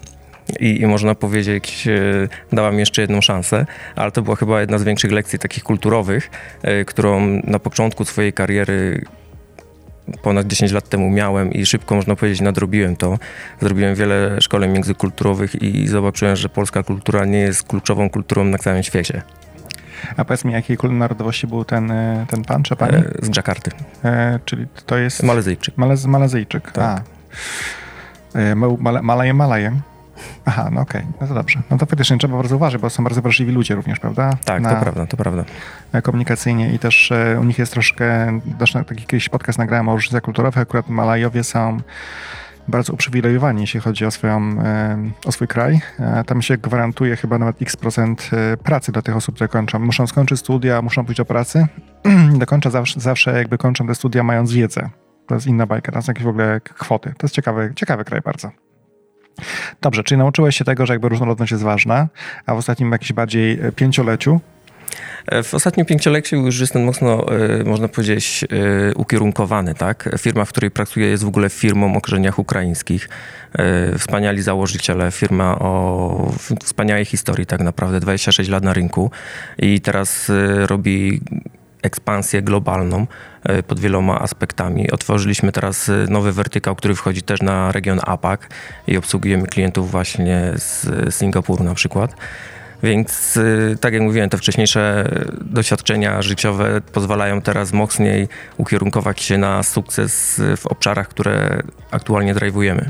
I, 0.59 0.81
I, 0.81 0.87
można 0.87 1.15
powiedzieć, 1.15 1.87
e, 1.87 2.55
dała 2.55 2.71
mi 2.71 2.79
jeszcze 2.79 3.01
jedną 3.01 3.21
szansę, 3.21 3.65
ale 3.95 4.11
to 4.11 4.21
była 4.21 4.35
chyba 4.35 4.61
jedna 4.61 4.77
z 4.77 4.83
większych 4.83 5.11
lekcji 5.11 5.39
takich 5.39 5.63
kulturowych, 5.63 6.29
którą 6.85 7.41
na 7.43 7.59
początku 7.59 8.05
swojej 8.05 8.33
kariery 8.33 9.05
ponad 10.21 10.47
10 10.47 10.71
lat 10.71 10.89
temu 10.89 11.09
miałem 11.09 11.53
i 11.53 11.65
szybko, 11.65 11.95
można 11.95 12.15
powiedzieć, 12.15 12.41
nadrobiłem 12.41 12.95
to. 12.95 13.17
Zrobiłem 13.61 13.95
wiele 13.95 14.41
szkoleń 14.41 14.71
międzykulturowych 14.71 15.61
i 15.61 15.87
zobaczyłem, 15.87 16.35
że 16.35 16.49
polska 16.49 16.83
kultura 16.83 17.25
nie 17.25 17.39
jest 17.39 17.63
kluczową 17.63 18.09
kulturą 18.09 18.43
na 18.43 18.57
całym 18.57 18.83
świecie. 18.83 19.21
A 20.17 20.25
powiedz 20.25 20.45
mi, 20.45 20.53
jakiej 20.53 20.77
narodowości 20.91 21.47
był 21.47 21.65
ten, 21.65 21.91
e, 21.91 22.25
ten 22.29 22.43
pan 22.43 22.63
czy 22.63 22.75
pani? 22.75 22.95
E, 22.95 23.11
z 23.21 23.29
Dżakarty. 23.29 23.71
E, 24.03 24.39
czyli 24.45 24.67
to 24.85 24.97
jest... 24.97 25.23
Malezyjczyk. 25.23 25.77
Malez, 25.77 26.05
Malezyjczyk, 26.05 26.71
tak. 26.71 27.03
A. 28.35 28.39
E, 28.39 28.55
Malaje, 29.01 29.33
Malaje. 29.33 29.79
Aha, 30.45 30.69
no 30.71 30.81
okej, 30.81 31.01
okay. 31.01 31.13
no 31.21 31.27
to 31.27 31.33
dobrze. 31.33 31.61
No 31.71 31.77
to 31.77 31.85
faktycznie 31.85 32.17
trzeba 32.17 32.37
bardzo 32.37 32.55
uważać, 32.55 32.81
bo 32.81 32.89
są 32.89 33.03
bardzo 33.03 33.21
wrażliwi 33.21 33.51
ludzie 33.51 33.75
również, 33.75 33.99
prawda? 33.99 34.37
Tak, 34.45 34.61
Na, 34.61 34.75
to 34.75 34.81
prawda, 34.81 35.05
to 35.05 35.17
prawda. 35.17 35.45
Komunikacyjnie 36.03 36.73
i 36.73 36.79
też 36.79 37.11
e, 37.11 37.39
u 37.41 37.43
nich 37.43 37.59
jest 37.59 37.71
troszkę, 37.71 38.39
też 38.59 38.71
taki 38.73 39.01
jakiś 39.01 39.29
podcast 39.29 39.59
nagrałem 39.59 39.89
o 39.89 39.93
różnicach 39.93 40.21
kulturowych, 40.21 40.57
akurat 40.57 40.89
Malajowie 40.89 41.43
są 41.43 41.77
bardzo 42.67 42.93
uprzywilejowani, 42.93 43.61
jeśli 43.61 43.79
chodzi 43.79 44.05
o, 44.05 44.11
swoją, 44.11 44.61
e, 44.61 44.97
o 45.25 45.31
swój 45.31 45.47
kraj. 45.47 45.81
E, 45.99 46.23
tam 46.23 46.41
się 46.41 46.57
gwarantuje 46.57 47.15
chyba 47.15 47.37
nawet 47.37 47.61
x 47.61 47.75
procent 47.75 48.29
pracy 48.63 48.91
dla 48.91 49.01
tych 49.01 49.15
osób, 49.15 49.35
które 49.35 49.47
kończą. 49.47 49.79
Muszą 49.79 50.07
skończyć 50.07 50.39
studia, 50.39 50.81
muszą 50.81 51.05
pójść 51.05 51.17
do 51.17 51.25
pracy. 51.25 51.67
Dokończę 52.39 52.71
zawsze, 52.71 52.99
zawsze 52.99 53.37
jakby 53.37 53.57
kończą 53.57 53.87
te 53.87 53.95
studia 53.95 54.23
mając 54.23 54.53
wiedzę. 54.53 54.89
To 55.27 55.35
jest 55.35 55.47
inna 55.47 55.65
bajka, 55.65 55.91
to 55.91 56.01
są 56.01 56.09
jakieś 56.09 56.23
w 56.23 56.27
ogóle 56.27 56.61
kwoty. 56.61 57.13
To 57.17 57.25
jest 57.25 57.35
ciekawy, 57.35 57.73
ciekawy 57.75 58.05
kraj 58.05 58.21
bardzo. 58.21 58.51
Dobrze, 59.81 60.03
czyli 60.03 60.17
nauczyłeś 60.17 60.57
się 60.57 60.65
tego, 60.65 60.85
że 60.85 60.93
jakby 60.93 61.09
różnorodność 61.09 61.51
jest 61.51 61.63
ważna, 61.63 62.07
a 62.45 62.55
w 62.55 62.57
ostatnim 62.57 62.91
jakimś 62.91 63.13
bardziej 63.13 63.59
e, 63.61 63.71
pięcioleciu 63.71 64.41
e, 65.27 65.43
w 65.43 65.53
ostatnim 65.53 65.85
pięcioleciu 65.85 66.35
już 66.35 66.59
jestem 66.59 66.83
mocno, 66.83 67.25
e, 67.31 67.63
można 67.63 67.87
powiedzieć, 67.87 68.45
ukierunkowany. 68.95 69.75
Tak? 69.75 70.09
Firma, 70.17 70.45
w 70.45 70.49
której 70.49 70.71
pracuję, 70.71 71.07
jest 71.07 71.23
w 71.23 71.27
ogóle 71.27 71.49
firmą 71.49 71.95
o 71.95 72.01
korzeniach 72.01 72.39
ukraińskich. 72.39 73.09
Wspaniali 73.97 74.41
założyciele, 74.41 75.11
firma 75.11 75.59
o 75.59 76.31
wspaniałej 76.63 77.05
historii, 77.05 77.45
tak 77.45 77.61
naprawdę, 77.61 77.99
26 77.99 78.49
lat 78.49 78.63
na 78.63 78.73
rynku 78.73 79.11
i 79.57 79.81
teraz 79.81 80.31
robi 80.65 81.21
ekspansję 81.85 82.41
globalną 82.41 83.07
e, 83.43 83.63
pod 83.63 83.79
wieloma 83.79 84.19
aspektami. 84.19 84.91
Otworzyliśmy 84.91 85.51
teraz 85.51 85.89
e, 85.89 85.93
nowy 86.09 86.31
wertykał, 86.31 86.75
który 86.75 86.95
wchodzi 86.95 87.21
też 87.21 87.41
na 87.41 87.71
region 87.71 87.99
APAC 88.03 88.39
i 88.87 88.97
obsługujemy 88.97 89.47
klientów 89.47 89.91
właśnie 89.91 90.51
z 90.55 90.87
Singapuru 91.15 91.63
na 91.63 91.73
przykład. 91.73 92.15
Więc 92.83 93.37
e, 93.37 93.77
tak 93.77 93.93
jak 93.93 94.01
mówiłem, 94.01 94.29
te 94.29 94.37
wcześniejsze 94.37 95.09
doświadczenia 95.41 96.21
życiowe 96.21 96.81
pozwalają 96.81 97.41
teraz 97.41 97.73
mocniej 97.73 98.27
ukierunkować 98.57 99.21
się 99.21 99.37
na 99.37 99.63
sukces 99.63 100.41
w 100.57 100.67
obszarach, 100.67 101.07
które 101.07 101.63
aktualnie 101.91 102.35
drive'ujemy. 102.35 102.89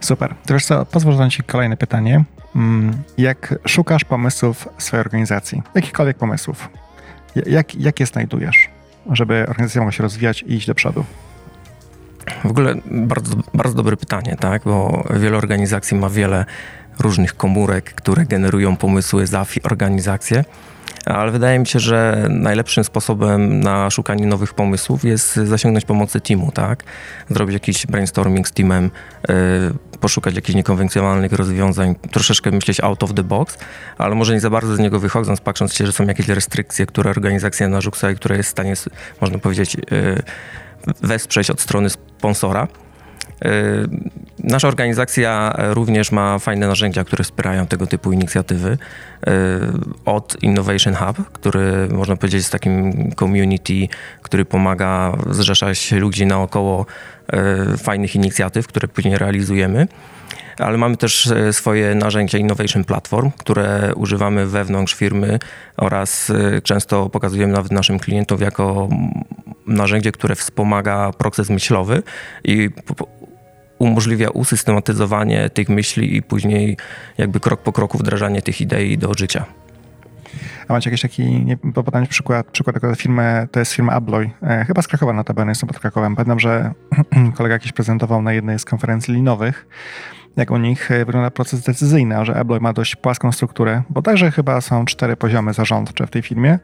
Super. 0.00 0.34
To 0.46 0.54
wiesz 0.54 0.64
pozwól 0.90 1.16
zadać 1.16 1.34
Ci 1.34 1.42
kolejne 1.42 1.76
pytanie. 1.76 2.24
Mm, 2.56 3.02
jak 3.18 3.54
szukasz 3.66 4.04
pomysłów 4.04 4.68
swojej 4.78 5.00
organizacji, 5.00 5.62
jakichkolwiek 5.74 6.16
pomysłów, 6.16 6.68
jak, 7.46 7.74
jak 7.74 8.00
je 8.00 8.06
znajdujesz, 8.06 8.68
żeby 9.12 9.46
organizacja 9.48 9.80
mogła 9.80 9.92
się 9.92 10.02
rozwijać 10.02 10.42
i 10.42 10.54
iść 10.54 10.66
do 10.66 10.74
przodu? 10.74 11.04
W 12.44 12.50
ogóle 12.50 12.74
bardzo, 12.86 13.36
bardzo 13.54 13.74
dobre 13.74 13.96
pytanie, 13.96 14.36
tak? 14.40 14.62
Bo 14.64 15.04
wiele 15.20 15.36
organizacji 15.36 15.96
ma 15.96 16.08
wiele 16.08 16.44
różnych 16.98 17.36
komórek, 17.36 17.94
które 17.94 18.24
generują 18.24 18.76
pomysły 18.76 19.26
za 19.26 19.46
organizację 19.62 20.44
ale 21.04 21.30
wydaje 21.32 21.58
mi 21.58 21.66
się, 21.66 21.80
że 21.80 22.26
najlepszym 22.30 22.84
sposobem 22.84 23.60
na 23.60 23.90
szukanie 23.90 24.26
nowych 24.26 24.54
pomysłów 24.54 25.04
jest 25.04 25.36
zasięgnąć 25.36 25.84
pomocy 25.84 26.20
teamu, 26.20 26.52
tak? 26.52 26.84
Zrobić 27.30 27.54
jakiś 27.54 27.86
brainstorming 27.86 28.48
z 28.48 28.52
teamem, 28.52 28.90
yy, 29.28 29.34
poszukać 30.00 30.34
jakichś 30.34 30.56
niekonwencjonalnych 30.56 31.32
rozwiązań, 31.32 31.94
troszeczkę 31.94 32.50
myśleć 32.50 32.80
out 32.80 33.02
of 33.02 33.14
the 33.14 33.22
box, 33.22 33.58
ale 33.98 34.14
może 34.14 34.32
nie 34.32 34.40
za 34.40 34.50
bardzo 34.50 34.76
z 34.76 34.78
niego 34.78 35.00
wychodząc, 35.00 35.40
patrząc 35.40 35.74
się, 35.74 35.86
że 35.86 35.92
są 35.92 36.06
jakieś 36.06 36.28
restrykcje, 36.28 36.86
które 36.86 37.10
organizacja 37.10 37.68
narzuca 37.68 38.10
i 38.10 38.16
które 38.16 38.36
jest 38.36 38.48
w 38.48 38.52
stanie, 38.52 38.74
można 39.20 39.38
powiedzieć, 39.38 39.74
yy, 39.74 40.22
wesprzeć 41.02 41.50
od 41.50 41.60
strony 41.60 41.90
sponsora. 41.90 42.68
Y, 43.44 43.88
nasza 44.44 44.68
organizacja 44.68 45.54
również 45.58 46.12
ma 46.12 46.38
fajne 46.38 46.68
narzędzia, 46.68 47.04
które 47.04 47.24
wspierają 47.24 47.66
tego 47.66 47.86
typu 47.86 48.12
inicjatywy. 48.12 48.78
Y, 49.28 49.30
od 50.04 50.42
Innovation 50.42 50.94
Hub, 50.94 51.32
który 51.32 51.88
można 51.92 52.16
powiedzieć 52.16 52.38
jest 52.38 52.52
takim 52.52 52.92
community, 53.18 53.88
który 54.22 54.44
pomaga 54.44 55.16
zrzeszać 55.30 55.92
ludzi 55.92 56.26
naokoło 56.26 56.86
fajnych 57.78 58.14
inicjatyw, 58.14 58.66
które 58.66 58.88
później 58.88 59.18
realizujemy. 59.18 59.88
ale 60.58 60.78
mamy 60.78 60.96
też 60.96 61.30
swoje 61.52 61.94
narzędzia 61.94 62.38
Innovation 62.38 62.84
Platform, 62.84 63.30
które 63.38 63.92
używamy 63.94 64.46
wewnątrz 64.46 64.94
firmy 64.94 65.38
oraz 65.76 66.32
często 66.62 67.08
pokazujemy 67.08 67.52
nawet 67.52 67.72
naszym 67.72 67.98
klientom 67.98 68.40
jako 68.40 68.88
narzędzie, 69.66 70.12
które 70.12 70.34
wspomaga 70.34 71.12
proces 71.18 71.50
myślowy 71.50 72.02
i 72.44 72.70
umożliwia 73.78 74.30
usystematyzowanie 74.30 75.50
tych 75.50 75.68
myśli 75.68 76.16
i 76.16 76.22
później 76.22 76.76
jakby 77.18 77.40
krok 77.40 77.62
po 77.62 77.72
kroku 77.72 77.98
wdrażanie 77.98 78.42
tych 78.42 78.60
idei 78.60 78.98
do 78.98 79.14
życia. 79.14 79.44
A 80.68 80.72
macie 80.72 80.90
jakiś 80.90 81.02
taki, 81.02 81.44
nie, 81.44 81.56
podam 81.56 82.06
przykład, 82.06 82.50
przykład 82.50 82.74
tego 82.74 82.94
firmy, 82.94 83.48
to 83.50 83.60
jest 83.60 83.72
firma 83.72 83.92
Abloy, 83.92 84.30
e, 84.42 84.64
chyba 84.64 84.82
z 84.82 84.88
Krakowa 84.88 85.12
notabene, 85.12 85.50
jestem 85.50 85.68
pod 85.68 85.78
Krakowem. 85.78 86.16
Pamiętam, 86.16 86.40
że 86.40 86.72
kolega 87.36 87.52
jakiś 87.54 87.72
prezentował 87.72 88.22
na 88.22 88.32
jednej 88.32 88.58
z 88.58 88.64
konferencji 88.64 89.14
linowych, 89.14 89.66
jak 90.36 90.50
u 90.50 90.56
nich 90.56 90.90
e, 90.90 91.04
wygląda 91.04 91.30
proces 91.30 91.62
decyzyjny, 91.62 92.16
a 92.16 92.24
że 92.24 92.36
Abloy 92.36 92.60
ma 92.60 92.72
dość 92.72 92.96
płaską 92.96 93.32
strukturę, 93.32 93.82
bo 93.90 94.02
także 94.02 94.30
chyba 94.30 94.60
są 94.60 94.84
cztery 94.84 95.16
poziomy 95.16 95.52
zarządcze 95.52 96.06
w 96.06 96.10
tej 96.10 96.22
firmie. 96.22 96.58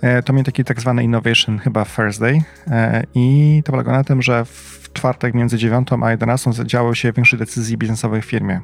E, 0.00 0.22
to 0.22 0.32
miał 0.32 0.44
taki 0.44 0.64
tak 0.64 0.80
zwany 0.80 1.04
innovation 1.04 1.58
chyba 1.58 1.84
Thursday 1.84 2.42
e, 2.70 3.04
i 3.14 3.62
to 3.64 3.72
polega 3.72 3.92
na 3.92 4.04
tym, 4.04 4.22
że 4.22 4.44
w 4.44 4.90
czwartek 4.92 5.34
między 5.34 5.58
9 5.58 5.88
a 6.02 6.10
11 6.10 6.50
działo 6.64 6.94
się 6.94 7.12
większość 7.12 7.40
decyzji 7.40 7.78
biznesowych 7.78 8.24
w 8.24 8.28
firmie. 8.28 8.60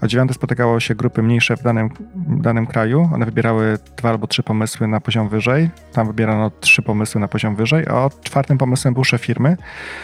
O 0.00 0.06
dziewiątej 0.06 0.34
spotykało 0.34 0.80
się 0.80 0.94
grupy 0.94 1.22
mniejsze 1.22 1.56
w 1.56 1.62
danym, 1.62 1.90
danym 2.14 2.66
kraju. 2.66 3.10
One 3.14 3.26
wybierały 3.26 3.78
dwa 3.96 4.10
albo 4.10 4.26
trzy 4.26 4.42
pomysły 4.42 4.88
na 4.88 5.00
poziom 5.00 5.28
wyżej. 5.28 5.70
Tam 5.92 6.06
wybierano 6.06 6.50
trzy 6.50 6.82
pomysły 6.82 7.20
na 7.20 7.28
poziom 7.28 7.56
wyżej, 7.56 7.86
a 7.86 8.08
czwartym 8.22 8.58
pomysłem 8.58 8.94
był 8.94 9.04
szef 9.04 9.20
firmy, 9.20 9.56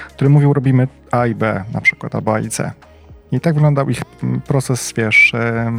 który 0.08 0.30
mówił 0.30 0.52
robimy 0.52 0.88
A 1.10 1.26
i 1.26 1.34
B 1.34 1.64
na 1.72 1.80
przykład, 1.80 2.14
albo 2.14 2.34
A 2.34 2.40
i 2.40 2.48
C. 2.48 2.72
I 3.32 3.40
tak 3.40 3.54
wyglądał 3.54 3.90
ich 3.90 4.04
proces, 4.46 4.92
wiesz, 4.96 5.32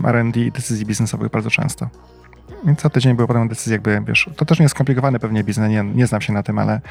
R&D 0.06 0.40
i 0.40 0.52
decyzji 0.52 0.86
biznesowych 0.86 1.32
bardzo 1.32 1.50
często. 1.50 1.90
Co 2.78 2.90
tydzień 2.90 3.16
były 3.16 3.28
potem 3.28 3.48
decyzje 3.48 3.74
jakby, 3.74 4.02
wiesz, 4.08 4.30
to 4.36 4.46
też 4.46 4.60
nie 4.60 4.64
jest 4.64 4.76
skomplikowany 4.76 5.20
pewnie 5.20 5.44
biznes, 5.44 5.70
nie, 5.70 5.84
nie 5.84 6.08
znam 6.08 6.22
się 6.22 6.34
na 6.34 6.44
tym, 6.44 6.60
ale 6.60 6.82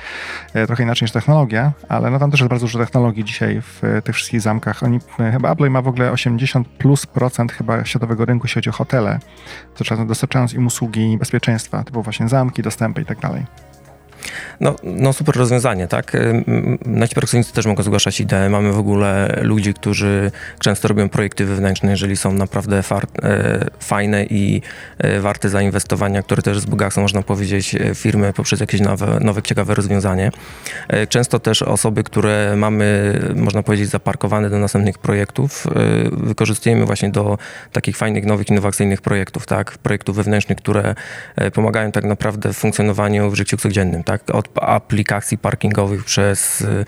e, 0.55 0.67
trochę 0.67 0.83
inaczej 0.83 1.07
niż 1.07 1.13
technologia, 1.13 1.73
ale 1.89 2.11
no 2.11 2.19
tam 2.19 2.31
też 2.31 2.41
jest 2.41 2.51
bardzo 2.51 2.67
dużo 2.67 2.79
technologii 2.79 3.25
dzisiaj 3.25 3.61
w 3.61 3.85
e, 3.85 4.03
tych 4.03 4.15
wszystkich 4.15 4.41
zamkach. 4.41 4.83
Oni, 4.83 4.99
e, 5.21 5.33
chyba 5.33 5.53
Apple 5.53 5.71
ma 5.71 5.83
w 5.83 5.89
ogóle 5.89 6.13
80 6.13 6.69
plus 6.69 7.07
procent 7.07 7.53
chyba 7.53 7.85
światowego 7.85 8.25
rynku, 8.25 8.45
jeśli 8.45 8.55
chodzi 8.55 8.71
o 8.71 8.73
hotele, 8.73 9.19
dostarczając 10.07 10.55
im 10.55 10.67
usługi 10.67 11.19
bezpieczeństwa, 11.19 11.85
typu 11.85 12.03
właśnie 12.03 12.29
zamki, 12.29 12.63
dostępy 12.63 13.03
i 13.03 13.05
tak 13.05 13.21
dalej. 13.21 13.47
No, 14.61 14.75
no 14.85 15.13
super 15.13 15.37
rozwiązanie, 15.37 15.89
tak? 15.89 16.13
Nasi 16.87 17.15
pracownicy 17.15 17.53
też 17.53 17.67
mogą 17.67 17.83
zgłaszać 17.83 18.21
idee. 18.21 18.51
Mamy 18.51 18.73
w 18.73 18.79
ogóle 18.79 19.39
ludzi, 19.43 19.75
którzy 19.75 20.31
często 20.59 20.89
robią 20.89 21.09
projekty 21.09 21.45
wewnętrzne, 21.45 21.91
jeżeli 21.91 22.17
są 22.17 22.33
naprawdę 22.33 22.83
e, 23.23 23.65
fajne 23.81 24.25
i 24.25 24.63
e, 24.99 25.21
warte 25.21 25.49
zainwestowania, 25.49 26.23
które 26.23 26.43
też 26.43 26.59
wzbogacą, 26.59 27.01
można 27.01 27.23
powiedzieć, 27.23 27.75
e, 27.75 27.95
firmy 27.95 28.33
poprzez 28.33 28.61
jakieś 28.61 28.81
nowe, 28.81 29.19
nowe, 29.21 29.43
ciekawe 29.43 29.75
rozwiązanie. 29.75 30.31
Często 31.09 31.41
też 31.41 31.63
osoby, 31.63 32.05
które 32.05 32.57
mamy, 32.57 33.19
można 33.37 33.63
powiedzieć, 33.63 33.89
zaparkowane 33.89 34.51
do 34.51 34.59
następnych 34.59 34.99
projektów, 34.99 35.67
wykorzystujemy 36.13 36.87
właśnie 36.87 37.11
do 37.11 37.39
takich 37.73 37.97
fajnych, 37.97 38.25
nowych, 38.25 38.49
innowacyjnych 38.49 39.03
projektów, 39.03 39.47
tak? 39.47 39.79
Projektów 39.79 40.17
wewnętrznych, 40.17 40.59
które 40.59 40.95
pomagają 41.55 41.93
tak 41.93 42.05
naprawdę 42.05 42.53
w 42.53 42.57
funkcjonowaniu 42.57 43.31
w 43.31 43.35
życiu 43.35 43.57
codziennym, 43.57 44.05
tak? 44.05 44.14
Tak? 44.19 44.35
Od 44.35 44.49
aplikacji 44.61 45.39
parkingowych 45.39 46.05
przez 46.05 46.61
y, 46.61 46.85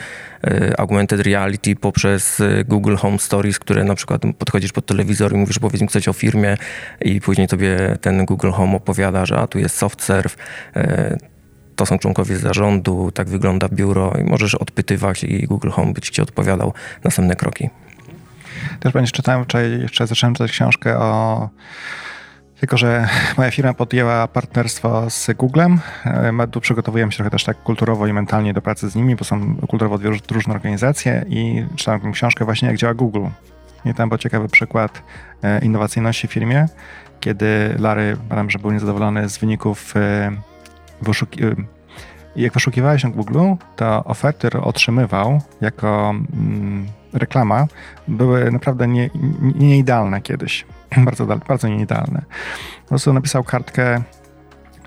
y, 0.47 0.77
augmented 0.79 1.21
reality, 1.21 1.77
poprzez 1.77 2.41
y, 2.41 2.65
Google 2.69 2.97
Home 2.97 3.19
Stories, 3.19 3.59
które 3.59 3.85
na 3.85 3.95
przykład 3.95 4.23
podchodzisz 4.39 4.73
pod 4.73 4.87
telewizor 4.87 5.33
i 5.33 5.37
mówisz, 5.37 5.59
powiedz 5.59 5.81
mi 5.83 5.89
coś 5.89 6.09
o 6.09 6.13
firmie 6.13 6.57
i 7.01 7.21
później 7.21 7.49
tobie 7.49 7.97
ten 8.01 8.25
Google 8.25 8.51
Home 8.51 8.77
opowiada, 8.77 9.27
że 9.27 9.39
a 9.39 9.47
tu 9.47 9.59
jest 9.59 9.77
soft 9.77 10.03
serve, 10.03 10.37
to 11.77 11.87
są 11.87 11.99
członkowie 11.99 12.37
zarządu, 12.37 13.11
tak 13.11 13.29
wygląda 13.29 13.69
biuro 13.69 14.13
i 14.21 14.25
możesz 14.25 14.55
odpytywać 14.55 15.25
i 15.25 15.47
Google 15.47 15.71
Home 15.71 15.93
być 15.93 16.11
ci 16.11 16.23
odpowiadał 16.23 16.73
następne 17.05 17.37
kroki. 17.37 17.71
Też 18.81 18.93
będziesz 18.93 19.13
czytałem 19.13 19.45
wczoraj, 19.45 19.81
jeszcze 19.81 20.07
zacząłem 20.07 20.35
czytać 20.35 20.51
książkę 20.51 20.99
o 20.99 21.49
tylko, 22.61 22.77
że 22.77 23.09
moja 23.39 23.51
firma 23.51 23.75
podjęła 23.75 24.29
partnerstwo 24.29 25.11
z 25.11 25.31
Googlem. 25.37 25.81
E, 26.05 26.47
tu 26.47 26.61
przygotowujemy 26.61 27.13
się 27.13 27.17
trochę 27.17 27.31
też 27.31 27.45
tak 27.45 27.63
kulturowo 27.63 28.07
i 28.07 28.13
mentalnie 28.13 28.55
do 28.55 28.63
pracy 28.63 28.91
z 28.91 28.97
nimi, 28.97 29.17
bo 29.17 29.25
są 29.25 29.57
kulturowo 29.57 29.99
dwie 29.99 30.11
różne 30.31 30.55
organizacje 30.55 31.25
i 31.29 31.65
czytałem 31.77 32.13
książkę 32.13 32.45
właśnie, 32.45 32.69
jak 32.69 32.77
działa 32.77 32.95
Google. 32.95 33.27
I 33.85 33.95
tam 33.95 34.09
był 34.09 34.19
ciekawy 34.19 34.49
przykład 34.49 35.03
e, 35.43 35.65
innowacyjności 35.65 36.29
w 36.29 36.33
firmie, 36.33 36.67
kiedy 37.21 37.75
Larry, 37.79 38.17
pamiętam, 38.29 38.51
że 38.51 38.59
był 38.59 38.73
niezadowolony 38.73 39.29
z 39.29 39.39
wyników 39.39 39.97
e, 39.97 40.33
jak 42.37 42.53
wyszukiwałeś 42.53 43.05
na 43.05 43.11
Google, 43.11 43.55
to 43.77 44.05
oferty, 44.05 44.49
które 44.49 44.61
otrzymywał 44.61 45.41
jako 45.61 46.11
mm, 46.11 46.87
reklama, 47.13 47.67
były 48.09 48.51
naprawdę 48.51 48.89
nie, 48.89 49.11
nie, 49.41 49.69
nie 49.69 49.85
kiedyś. 50.21 50.67
bardzo, 51.07 51.27
bardzo 51.27 51.69
nieidealne. 51.69 52.23
Po 52.83 52.89
prostu 52.89 53.13
napisał 53.13 53.45
kartkę 53.45 54.03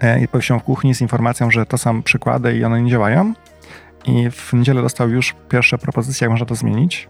e, 0.02 0.24
i 0.24 0.28
powiesił 0.28 0.60
w 0.60 0.64
kuchni 0.64 0.96
z 0.96 1.02
informacją, 1.02 1.52
że 1.52 1.66
to 1.66 1.78
są 1.78 2.04
przykłady 2.04 2.58
i 2.58 2.64
one 2.64 2.82
nie 2.82 2.92
działają. 2.92 3.34
I 4.06 4.32
w 4.32 4.54
niedzielę 4.54 4.82
dostał 4.82 5.10
już 5.10 5.36
pierwsze 5.50 5.78
propozycje, 5.78 6.26
jak 6.26 6.32
można 6.32 6.46
to 6.46 6.56
zmienić. 6.56 7.10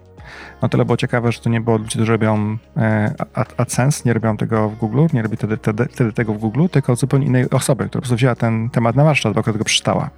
No 0.61 0.69
tyle 0.69 0.85
było 0.85 0.97
ciekawe, 0.97 1.31
że 1.31 1.39
to 1.39 1.49
nie 1.49 1.61
było 1.61 1.77
ludzi, 1.77 1.89
którzy 1.89 2.11
robią 2.11 2.57
e, 2.77 3.13
AdSense, 3.57 4.01
nie 4.05 4.13
robią 4.13 4.37
tego 4.37 4.69
w 4.69 4.75
Google, 4.75 5.05
nie 5.13 5.21
robi 5.21 5.37
wtedy, 5.37 5.57
wtedy, 5.57 5.85
wtedy 5.91 6.13
tego 6.13 6.33
w 6.33 6.37
Google, 6.37 6.65
tylko 6.71 6.95
zupełnie 6.95 7.25
innej 7.25 7.49
osoby, 7.49 7.83
która 7.83 7.99
po 7.99 8.01
prostu 8.01 8.15
wzięła 8.15 8.35
ten 8.35 8.69
temat 8.69 8.95
na 8.95 9.03
warsztat, 9.03 9.33
bo 9.33 9.43
tego 9.43 9.65
przeczytała. 9.65 10.09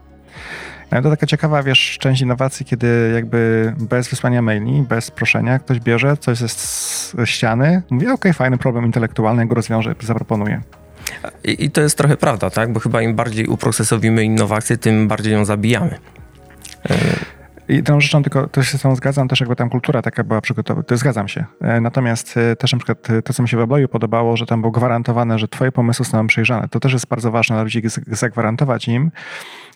No 0.91 1.01
to 1.01 1.09
taka 1.09 1.27
ciekawa, 1.27 1.63
wiesz, 1.63 1.97
część 1.99 2.21
innowacji, 2.21 2.65
kiedy 2.65 3.11
jakby 3.15 3.73
bez 3.79 4.07
wysłania 4.07 4.41
maili, 4.41 4.81
bez 4.81 5.11
proszenia, 5.11 5.59
ktoś 5.59 5.79
bierze 5.79 6.17
coś 6.17 6.37
ze 6.37 7.27
ściany, 7.27 7.81
mówi, 7.89 8.05
okej, 8.05 8.13
okay, 8.13 8.33
fajny 8.33 8.57
problem 8.57 8.85
intelektualny, 8.85 9.47
go 9.47 9.55
rozwiąże, 9.55 9.95
zaproponuje. 10.01 10.61
I, 11.43 11.65
I, 11.65 11.71
to 11.71 11.81
jest 11.81 11.97
trochę 11.97 12.17
prawda, 12.17 12.49
tak? 12.49 12.73
Bo 12.73 12.79
chyba 12.79 13.01
im 13.01 13.15
bardziej 13.15 13.47
uprocesowimy 13.47 14.23
innowację, 14.23 14.77
tym 14.77 15.07
bardziej 15.07 15.33
ją 15.33 15.45
zabijamy. 15.45 15.97
Tą 17.85 18.01
rzeczą 18.01 18.23
tylko 18.23 18.47
też 18.47 18.67
się 18.67 18.77
z 18.77 18.81
tą 18.81 18.95
zgadzam, 18.95 19.27
też 19.27 19.39
jakby 19.39 19.55
tam 19.55 19.69
kultura 19.69 20.01
taka 20.01 20.23
była 20.23 20.41
przygotowana, 20.41 20.83
to 20.83 20.97
zgadzam 20.97 21.27
się. 21.27 21.45
E, 21.61 21.81
natomiast 21.81 22.37
e, 22.37 22.55
też 22.55 22.71
na 22.71 22.79
przykład 22.79 23.09
e, 23.09 23.21
to, 23.21 23.33
co 23.33 23.43
mi 23.43 23.49
się 23.49 23.57
w 23.57 23.59
Abloju 23.59 23.87
podobało, 23.87 24.37
że 24.37 24.45
tam 24.45 24.61
było 24.61 24.71
gwarantowane, 24.71 25.39
że 25.39 25.47
twoje 25.47 25.71
pomysły 25.71 26.05
są 26.05 26.27
przejrzane. 26.27 26.67
To 26.67 26.79
też 26.79 26.93
jest 26.93 27.07
bardzo 27.07 27.31
ważne 27.31 27.55
dla 27.55 27.63
ludzi, 27.63 27.81
zagwarantować 28.07 28.87
im, 28.87 29.11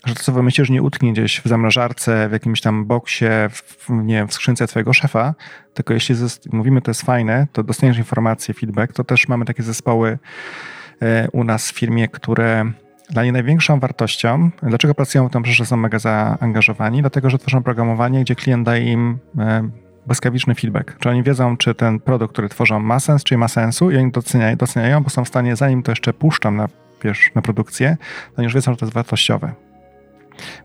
że 0.06 0.15
to, 0.15 0.24
co 0.24 0.32
wymyślisz, 0.32 0.69
nie 0.69 0.82
utknie 0.82 1.13
gdzieś 1.13 1.41
w 1.41 1.45
zamrażarce, 1.45 2.30
w 2.30 2.32
jakimś 2.32 2.62
tam 2.62 2.86
boksie, 2.86 3.26
w, 3.52 3.89
nie 3.89 4.15
wiem, 4.15 4.28
w 4.28 4.34
skrzynce 4.34 4.67
twojego 4.67 4.93
szefa, 4.93 5.34
tylko 5.74 5.93
jeśli 5.93 6.15
mówimy, 6.52 6.82
to 6.82 6.91
jest 6.91 7.02
fajne, 7.02 7.48
to 7.52 7.63
dostaniesz 7.63 7.98
informację, 7.98 8.54
feedback, 8.54 8.93
to 8.93 9.04
też 9.04 9.28
mamy 9.28 9.45
takie 9.45 9.63
zespoły 9.63 10.17
u 11.32 11.43
nas 11.43 11.71
w 11.71 11.76
firmie, 11.76 12.08
które 12.08 12.71
dla 13.09 13.23
niej 13.23 13.31
największą 13.31 13.79
wartością, 13.79 14.49
dlaczego 14.63 14.95
pracują 14.95 15.29
tym 15.29 15.45
że 15.45 15.65
są 15.65 15.77
mega 15.77 15.99
zaangażowani, 15.99 17.01
dlatego, 17.01 17.29
że 17.29 17.37
tworzą 17.37 17.63
programowanie, 17.63 18.21
gdzie 18.21 18.35
klient 18.35 18.65
daje 18.65 18.91
im 18.91 19.19
e, 19.39 19.69
błyskawiczny 20.05 20.55
feedback. 20.55 20.97
Czy 20.99 21.09
oni 21.09 21.23
wiedzą, 21.23 21.57
czy 21.57 21.75
ten 21.75 21.99
produkt, 21.99 22.33
który 22.33 22.49
tworzą 22.49 22.79
ma 22.79 22.99
sens, 22.99 23.23
czy 23.23 23.33
nie 23.33 23.37
ma 23.37 23.47
sensu 23.47 23.91
i 23.91 23.97
oni 23.97 24.11
doceniają, 24.11 24.55
doceniają 24.55 25.03
bo 25.03 25.09
są 25.09 25.25
w 25.25 25.27
stanie, 25.27 25.55
zanim 25.55 25.83
to 25.83 25.91
jeszcze 25.91 26.13
puszczam 26.13 26.55
na, 26.55 26.67
wiesz, 27.03 27.31
na 27.35 27.41
produkcję, 27.41 27.97
to 28.35 28.41
już 28.41 28.53
wiedzą, 28.53 28.71
że 28.71 28.77
to 28.77 28.85
jest 28.85 28.93
wartościowe. 28.93 29.53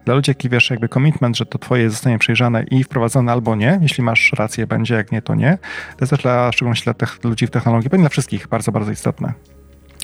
Dla 0.05 0.15
ludzi, 0.15 0.31
jaki 0.31 0.49
wiesz, 0.49 0.71
jakby 0.71 0.89
commitment, 0.89 1.37
że 1.37 1.47
to 1.47 1.59
twoje 1.59 1.91
zostanie 1.91 2.19
przejrzane 2.19 2.63
i 2.63 2.85
wprowadzone 2.85 3.33
albo 3.33 3.57
nie, 3.57 3.79
jeśli 3.83 4.05
masz 4.05 4.33
rację, 4.33 4.67
będzie, 4.67 4.95
jak 4.95 5.13
nie, 5.13 5.23
to 5.23 5.35
nie. 5.35 5.59
To 5.97 6.05
jest 6.05 6.11
też 6.11 6.23
dla, 6.23 6.53
szczególności 6.53 6.85
dla 6.85 6.95
ludzi 7.25 7.47
w 7.47 7.51
technologii, 7.51 7.91
pewnie 7.91 8.03
dla 8.03 8.09
wszystkich 8.09 8.49
bardzo, 8.49 8.73
bardzo 8.73 8.93
istotne. 8.93 9.33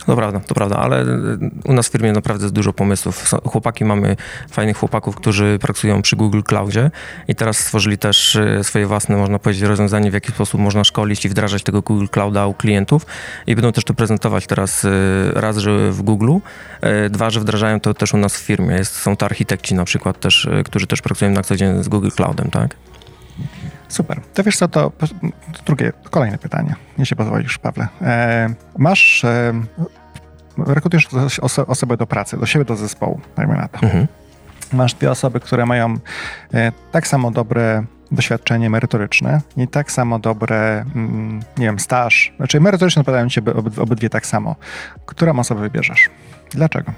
To 0.06 0.16
prawda, 0.16 0.40
to 0.40 0.54
prawda, 0.54 0.76
ale 0.76 1.02
y, 1.02 1.06
u 1.64 1.72
nas 1.72 1.88
w 1.88 1.92
firmie 1.92 2.12
naprawdę 2.12 2.44
jest 2.44 2.54
dużo 2.54 2.72
pomysłów. 2.72 3.30
Chłopaki 3.44 3.84
mamy 3.84 4.16
fajnych 4.50 4.76
chłopaków, 4.76 5.16
którzy 5.16 5.58
pracują 5.60 6.02
przy 6.02 6.16
Google 6.16 6.40
Cloudzie 6.42 6.90
i 7.28 7.34
teraz 7.34 7.58
stworzyli 7.58 7.98
też 7.98 8.34
y, 8.36 8.64
swoje 8.64 8.86
własne, 8.86 9.16
można 9.16 9.38
powiedzieć, 9.38 9.62
rozwiązanie, 9.62 10.10
w 10.10 10.14
jaki 10.14 10.32
sposób 10.32 10.60
można 10.60 10.84
szkolić 10.84 11.24
i 11.24 11.28
wdrażać 11.28 11.62
tego 11.62 11.82
Google 11.82 12.06
Clouda 12.10 12.46
u 12.46 12.54
klientów 12.54 13.06
i 13.46 13.54
będą 13.54 13.72
też 13.72 13.84
to 13.84 13.94
prezentować 13.94 14.46
teraz 14.46 14.84
y, 14.84 14.90
raz, 15.34 15.56
że 15.56 15.92
w 15.92 16.02
Google, 16.02 16.32
dwa, 17.10 17.30
że 17.30 17.40
wdrażają 17.40 17.80
to 17.80 17.94
też 17.94 18.14
u 18.14 18.16
nas 18.16 18.36
w 18.36 18.40
firmie. 18.40 18.84
Są 18.84 19.16
to 19.16 19.26
architekci 19.26 19.74
na 19.74 19.84
przykład 19.84 20.20
też, 20.20 20.48
którzy 20.64 20.86
też 20.86 21.02
pracują 21.02 21.30
na 21.30 21.42
co 21.42 21.56
dzień 21.56 21.82
z 21.82 21.88
Google 21.88 22.08
Cloudem, 22.08 22.50
tak? 22.50 22.76
Super. 23.88 24.20
To 24.34 24.42
wiesz 24.42 24.56
co, 24.56 24.68
to, 24.68 24.92
drugie, 25.66 25.92
kolejne 26.10 26.38
pytanie. 26.38 26.74
Nie 26.98 27.06
się 27.06 27.16
pozwolisz, 27.16 27.58
Pawle. 27.58 27.88
E, 28.02 28.54
masz, 28.78 29.24
e, 29.24 29.52
rekrutujesz 30.58 31.08
oso 31.42 31.66
osobę 31.66 31.96
do 31.96 32.06
pracy, 32.06 32.36
do 32.36 32.46
siebie, 32.46 32.64
do 32.64 32.76
zespołu, 32.76 33.20
dajmy 33.36 33.56
na 33.56 33.68
to. 33.68 33.78
Mhm. 33.82 34.06
Masz 34.72 34.94
dwie 34.94 35.10
osoby, 35.10 35.40
które 35.40 35.66
mają 35.66 35.94
e, 36.54 36.72
tak 36.92 37.06
samo 37.06 37.30
dobre 37.30 37.84
doświadczenie 38.10 38.70
merytoryczne 38.70 39.40
i 39.56 39.68
tak 39.68 39.92
samo 39.92 40.18
dobre, 40.18 40.84
mm, 40.94 41.40
nie 41.58 41.66
wiem, 41.66 41.78
staż, 41.78 42.32
znaczy 42.36 42.60
merytoryczne 42.60 43.00
odpowiadają 43.00 43.28
ci 43.28 43.40
obyd, 43.40 43.78
obydwie 43.78 44.10
tak 44.10 44.26
samo. 44.26 44.56
Którą 45.06 45.38
osobę 45.38 45.60
wybierzesz? 45.60 46.10
Dlaczego? 46.50 46.92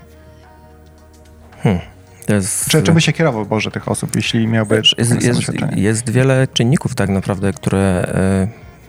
Hmm. 1.62 1.97
Jest... 2.28 2.70
Czy, 2.70 2.82
czy 2.82 2.92
by 2.92 3.00
się 3.00 3.12
kierował 3.12 3.46
Boże 3.46 3.70
tych 3.70 3.88
osób, 3.88 4.16
jeśli 4.16 4.46
miałby 4.46 4.76
jest, 4.98 5.24
jest, 5.24 5.50
jest 5.76 6.10
wiele 6.10 6.48
czynników 6.52 6.94
tak 6.94 7.08
naprawdę, 7.08 7.52
które 7.52 8.12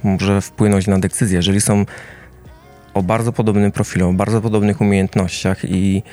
y, 0.03 0.07
może 0.07 0.41
wpłynąć 0.41 0.87
na 0.87 0.99
decyzję. 0.99 1.37
Jeżeli 1.37 1.61
są 1.61 1.85
o 2.93 3.03
bardzo 3.03 3.33
podobnym 3.33 3.71
profilu, 3.71 4.09
o 4.09 4.13
bardzo 4.13 4.41
podobnych 4.41 4.81
umiejętnościach 4.81 5.65
i 5.65 6.03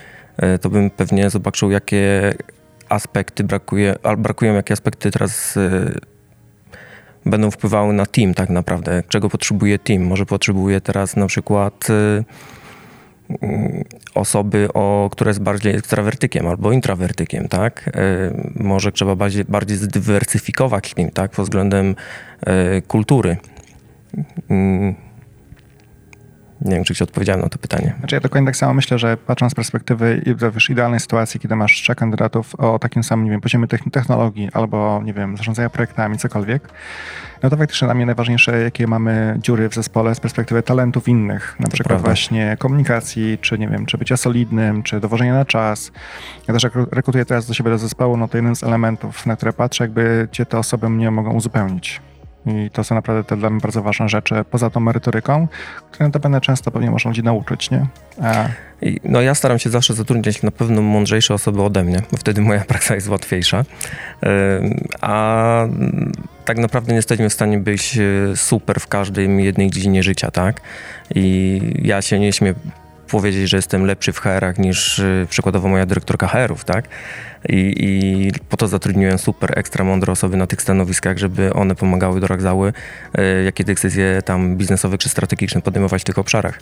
y, 0.54 0.58
to 0.58 0.70
bym 0.70 0.90
pewnie 0.90 1.30
zobaczył, 1.30 1.70
jakie 1.70 2.34
aspekty 2.88 3.44
brakuje, 3.44 3.94
albo 4.02 4.22
brakują, 4.22 4.54
jakie 4.54 4.72
aspekty 4.72 5.10
teraz 5.10 5.56
y, 5.56 6.00
będą 7.26 7.50
wpływały 7.50 7.92
na 7.92 8.06
team 8.06 8.34
tak 8.34 8.50
naprawdę. 8.50 9.02
Czego 9.08 9.30
potrzebuje 9.30 9.78
team? 9.78 10.02
Może 10.02 10.26
potrzebuje 10.26 10.80
teraz 10.80 11.16
na 11.16 11.26
przykład 11.26 11.90
y, 11.90 12.24
osoby, 14.14 14.68
o, 14.74 15.08
która 15.12 15.28
jest 15.28 15.42
bardziej 15.42 15.74
ekstrawertykiem 15.74 16.46
albo 16.46 16.72
intrawertykiem, 16.72 17.48
tak? 17.48 17.88
Y, 17.88 18.62
może 18.62 18.92
trzeba 18.92 19.16
bardziej, 19.16 19.44
bardziej 19.44 19.76
zdywersyfikować 19.76 20.94
team, 20.94 21.10
tak? 21.10 21.30
Pod 21.30 21.44
względem 21.44 21.94
kultury. 22.88 23.36
Nie 26.66 26.74
wiem, 26.74 26.84
czy 26.84 26.94
ci 26.94 27.04
odpowiedziałem 27.04 27.40
na 27.40 27.48
to 27.48 27.58
pytanie. 27.58 27.94
Znaczy 27.98 28.14
ja 28.14 28.20
dokładnie 28.20 28.46
tak 28.46 28.56
samo 28.56 28.74
myślę, 28.74 28.98
że 28.98 29.16
patrząc 29.16 29.52
z 29.52 29.54
perspektywy 29.54 30.22
wiesz, 30.54 30.70
idealnej 30.70 31.00
sytuacji, 31.00 31.40
kiedy 31.40 31.56
masz 31.56 31.72
trzech 31.72 31.96
kandydatów 31.96 32.54
o 32.54 32.78
takim 32.78 33.04
samym, 33.04 33.24
nie 33.24 33.30
wiem, 33.30 33.40
poziomie 33.40 33.66
technologii 33.92 34.48
albo, 34.52 35.02
nie 35.04 35.12
wiem, 35.12 35.36
zarządzania 35.36 35.70
projektami, 35.70 36.18
cokolwiek, 36.18 36.68
no 37.42 37.50
to 37.50 37.56
faktycznie 37.56 37.86
dla 37.86 37.94
mnie 37.94 38.06
najważniejsze, 38.06 38.62
jakie 38.62 38.86
mamy 38.86 39.38
dziury 39.42 39.68
w 39.68 39.74
zespole 39.74 40.14
z 40.14 40.20
perspektywy 40.20 40.62
talentów 40.62 41.08
innych, 41.08 41.56
na 41.60 41.66
to 41.66 41.72
przykład 41.72 41.88
prawda. 41.88 42.08
właśnie 42.08 42.56
komunikacji, 42.58 43.38
czy 43.40 43.58
nie 43.58 43.68
wiem, 43.68 43.86
czy 43.86 43.98
bycia 43.98 44.16
solidnym, 44.16 44.82
czy 44.82 45.00
dowożenia 45.00 45.34
na 45.34 45.44
czas. 45.44 45.92
Ja 46.48 46.54
też 46.54 46.62
jak 46.62 46.72
rekrutuję 46.92 47.24
teraz 47.24 47.46
do 47.46 47.54
siebie 47.54 47.70
do 47.70 47.78
zespołu, 47.78 48.16
no 48.16 48.28
to 48.28 48.36
jeden 48.36 48.56
z 48.56 48.62
elementów, 48.62 49.26
na 49.26 49.36
które 49.36 49.52
patrzę, 49.52 49.84
jakby 49.84 50.28
gdzie 50.32 50.46
te 50.46 50.58
osoby 50.58 50.90
mnie 50.90 51.10
mogą 51.10 51.32
uzupełnić. 51.32 52.00
I 52.46 52.70
to 52.70 52.84
są 52.84 52.94
naprawdę 52.94 53.24
te 53.24 53.36
dla 53.36 53.50
mnie 53.50 53.60
bardzo 53.60 53.82
ważne 53.82 54.08
rzeczy, 54.08 54.34
poza 54.50 54.70
tą 54.70 54.80
merytoryką, 54.80 55.48
które 55.90 56.06
notabene 56.08 56.40
często 56.40 56.70
pewnie 56.70 56.90
można 56.90 57.08
ludzi 57.08 57.22
nauczyć, 57.22 57.70
nie? 57.70 57.86
A... 58.22 58.48
I, 58.82 59.00
no 59.04 59.20
ja 59.20 59.34
staram 59.34 59.58
się 59.58 59.70
zawsze 59.70 59.94
zatrudniać 59.94 60.42
na 60.42 60.50
pewno 60.50 60.82
mądrzejsze 60.82 61.34
osoby 61.34 61.62
ode 61.62 61.84
mnie, 61.84 62.02
bo 62.12 62.16
wtedy 62.16 62.40
moja 62.40 62.60
praca 62.74 62.94
jest 62.94 63.08
łatwiejsza. 63.08 63.64
A 65.00 65.66
tak 66.44 66.58
naprawdę 66.58 66.92
nie 66.92 66.96
jesteśmy 66.96 67.28
w 67.28 67.32
stanie 67.32 67.58
być 67.58 67.98
e, 67.98 68.36
super 68.36 68.80
w 68.80 68.86
każdej 68.86 69.44
jednej 69.44 69.70
dziedzinie 69.70 70.02
życia, 70.02 70.30
tak? 70.30 70.60
I 71.14 71.60
ja 71.82 72.02
się 72.02 72.18
nie 72.18 72.32
śmiem 72.32 72.54
powiedzieć, 73.06 73.50
że 73.50 73.56
jestem 73.56 73.84
lepszy 73.84 74.12
w 74.12 74.18
HR-ach 74.18 74.58
niż 74.58 74.98
y, 74.98 75.26
przykładowo 75.30 75.68
moja 75.68 75.86
dyrektorka 75.86 76.26
HR-ów, 76.26 76.64
tak? 76.64 76.88
I, 77.48 77.74
I, 77.78 78.32
po 78.48 78.56
to 78.56 78.68
zatrudniłem 78.68 79.18
super 79.18 79.58
ekstra 79.58 79.84
mądre 79.84 80.12
osoby 80.12 80.36
na 80.36 80.46
tych 80.46 80.62
stanowiskach, 80.62 81.18
żeby 81.18 81.52
one 81.52 81.74
pomagały 81.74 82.20
do 82.20 82.26
Ragzały, 82.26 82.72
y, 83.18 83.44
jakie 83.44 83.64
decyzje 83.64 84.22
tam 84.24 84.56
biznesowe 84.56 84.98
czy 84.98 85.08
strategiczne 85.08 85.62
podejmować 85.62 86.02
w 86.02 86.04
tych 86.04 86.18
obszarach. 86.18 86.60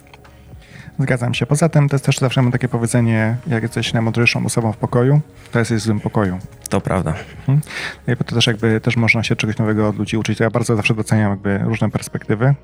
Zgadzam 0.99 1.35
się. 1.35 1.47
Poza 1.47 1.69
tym 1.69 1.89
to 1.89 1.95
jest 1.95 2.05
też 2.05 2.19
zawsze 2.19 2.43
mam 2.43 2.53
takie 2.53 2.69
powiedzenie, 2.69 3.37
jak 3.47 3.63
jesteś 3.63 3.93
najmądrzejszą 3.93 4.47
osobą 4.47 4.73
w 4.73 4.77
pokoju, 4.77 5.21
to 5.53 5.59
jest 5.59 5.73
w 5.73 5.79
złym 5.79 6.01
pokoju. 6.01 6.39
To 6.69 6.81
prawda. 6.81 7.15
Hmm. 7.47 7.63
I 8.09 8.17
to 8.17 8.35
też 8.35 8.47
jakby 8.47 8.81
też 8.81 8.97
można 8.97 9.23
się 9.23 9.37
czegoś 9.37 9.59
nowego 9.59 9.89
od 9.89 9.99
ludzi 9.99 10.17
uczyć. 10.17 10.41
Ja 10.41 10.51
bardzo 10.51 10.77
zawsze 10.77 10.95
doceniam 10.95 11.31
jakby 11.31 11.59
różne 11.59 11.91
perspektywy. 11.91 12.55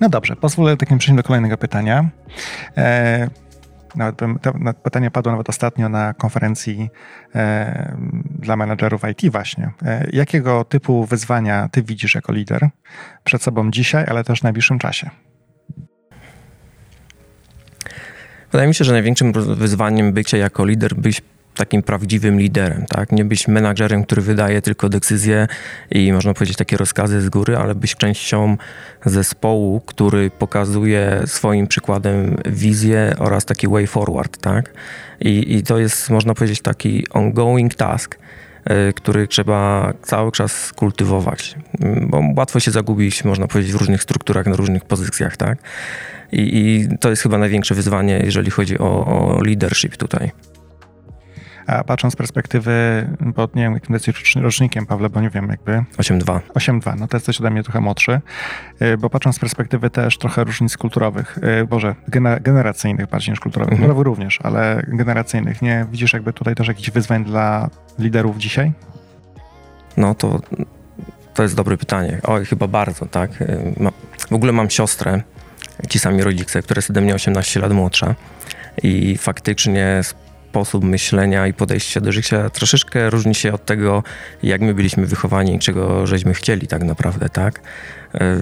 No 0.00 0.08
dobrze, 0.08 0.36
pozwolę 0.36 0.76
takim 0.76 0.98
przejść 0.98 1.16
do 1.16 1.22
kolejnego 1.22 1.56
pytania. 1.56 2.08
E, 2.76 3.28
nawet 3.94 4.16
bym, 4.16 4.38
to 4.38 4.52
pytanie 4.82 5.10
padło 5.10 5.32
nawet 5.32 5.48
ostatnio 5.48 5.88
na 5.88 6.14
konferencji 6.14 6.90
e, 7.34 7.96
dla 8.38 8.56
menedżerów 8.56 9.02
IT 9.10 9.32
właśnie. 9.32 9.70
E, 9.82 10.06
jakiego 10.12 10.64
typu 10.64 11.04
wyzwania 11.04 11.68
ty 11.72 11.82
widzisz 11.82 12.14
jako 12.14 12.32
lider 12.32 12.68
przed 13.24 13.42
sobą 13.42 13.70
dzisiaj, 13.70 14.04
ale 14.08 14.24
też 14.24 14.40
w 14.40 14.42
najbliższym 14.42 14.78
czasie? 14.78 15.10
Wydaje 18.52 18.68
mi 18.68 18.74
się, 18.74 18.84
że 18.84 18.92
największym 18.92 19.32
wyzwaniem 19.32 20.12
bycia 20.12 20.36
jako 20.36 20.64
lider 20.64 20.94
być 20.94 21.22
takim 21.54 21.82
prawdziwym 21.82 22.40
liderem, 22.40 22.84
tak? 22.88 23.12
Nie 23.12 23.24
być 23.24 23.48
menadżerem, 23.48 24.04
który 24.04 24.22
wydaje 24.22 24.62
tylko 24.62 24.88
decyzje 24.88 25.46
i 25.90 26.12
można 26.12 26.34
powiedzieć 26.34 26.56
takie 26.56 26.76
rozkazy 26.76 27.20
z 27.20 27.28
góry, 27.28 27.56
ale 27.56 27.74
być 27.74 27.96
częścią 27.96 28.56
zespołu, 29.04 29.80
który 29.80 30.30
pokazuje 30.30 31.22
swoim 31.26 31.66
przykładem 31.66 32.36
wizję 32.46 33.14
oraz 33.18 33.44
taki 33.44 33.68
way 33.68 33.86
forward, 33.86 34.40
tak? 34.40 34.72
I, 35.20 35.56
i 35.56 35.62
to 35.62 35.78
jest, 35.78 36.10
można 36.10 36.34
powiedzieć, 36.34 36.60
taki 36.60 37.06
ongoing 37.10 37.74
task, 37.74 38.18
y, 38.70 38.92
który 38.92 39.28
trzeba 39.28 39.92
cały 40.02 40.32
czas 40.32 40.72
kultywować, 40.72 41.54
bo 42.00 42.22
łatwo 42.36 42.60
się 42.60 42.70
zagubić, 42.70 43.24
można 43.24 43.46
powiedzieć, 43.48 43.72
w 43.72 43.76
różnych 43.76 44.02
strukturach, 44.02 44.46
na 44.46 44.56
różnych 44.56 44.84
pozycjach, 44.84 45.36
tak? 45.36 45.58
I, 46.32 46.40
i 46.58 46.98
to 46.98 47.10
jest 47.10 47.22
chyba 47.22 47.38
największe 47.38 47.74
wyzwanie, 47.74 48.20
jeżeli 48.24 48.50
chodzi 48.50 48.78
o, 48.78 49.06
o 49.06 49.40
leadership 49.44 49.96
tutaj. 49.96 50.30
A 51.66 51.84
patrząc 51.84 52.14
z 52.14 52.16
perspektywy, 52.16 53.06
bo 53.20 53.48
nie 53.54 53.62
wiem, 53.62 53.74
jakim 53.74 53.94
jesteś 53.94 54.36
rocznikiem, 54.36 54.86
Pawle, 54.86 55.10
bo 55.10 55.20
nie 55.20 55.30
wiem, 55.30 55.48
jakby... 55.48 55.84
8-2. 55.98 56.40
8-2, 56.54 56.98
no 56.98 57.08
to 57.08 57.16
jesteś 57.16 57.40
ode 57.40 57.50
mnie 57.50 57.62
trochę 57.62 57.80
młodszy, 57.80 58.20
y, 58.82 58.96
bo 58.98 59.10
patrząc 59.10 59.36
z 59.36 59.38
perspektywy 59.38 59.90
też 59.90 60.18
trochę 60.18 60.44
różnic 60.44 60.76
kulturowych, 60.76 61.38
y, 61.62 61.66
Boże, 61.66 61.94
generacyjnych 62.40 63.06
bardziej 63.06 63.32
niż 63.32 63.40
kulturowych, 63.40 63.72
mhm. 63.72 63.88
kulturowych 63.88 64.06
również, 64.06 64.38
ale 64.42 64.82
generacyjnych, 64.88 65.62
nie 65.62 65.86
widzisz 65.90 66.12
jakby 66.12 66.32
tutaj 66.32 66.54
też 66.54 66.68
jakichś 66.68 66.90
wyzwań 66.90 67.24
dla 67.24 67.70
liderów 67.98 68.38
dzisiaj? 68.38 68.72
No 69.96 70.14
to, 70.14 70.40
to 71.34 71.42
jest 71.42 71.56
dobre 71.56 71.76
pytanie. 71.76 72.20
Oj, 72.22 72.44
chyba 72.44 72.68
bardzo, 72.68 73.06
tak. 73.06 73.42
Y, 73.42 73.74
w 74.30 74.32
ogóle 74.32 74.52
mam 74.52 74.70
siostrę, 74.70 75.22
ci 75.88 75.98
sami 75.98 76.22
rodzice, 76.22 76.62
która 76.62 76.78
jest 76.78 76.90
ode 76.90 77.00
mnie 77.00 77.14
18 77.14 77.60
lat 77.60 77.72
młodsza 77.72 78.14
i 78.82 79.16
faktycznie 79.18 80.00
sposób 80.54 80.84
myślenia 80.84 81.46
i 81.46 81.52
podejścia 81.52 82.00
do 82.00 82.12
życia 82.12 82.50
troszeczkę 82.50 83.10
różni 83.10 83.34
się 83.34 83.52
od 83.52 83.64
tego, 83.64 84.02
jak 84.42 84.60
my 84.60 84.74
byliśmy 84.74 85.06
wychowani 85.06 85.54
i 85.54 85.58
czego 85.58 86.06
żeśmy 86.06 86.34
chcieli 86.34 86.66
tak 86.66 86.82
naprawdę, 86.82 87.28
tak? 87.28 87.60
E, 88.14 88.40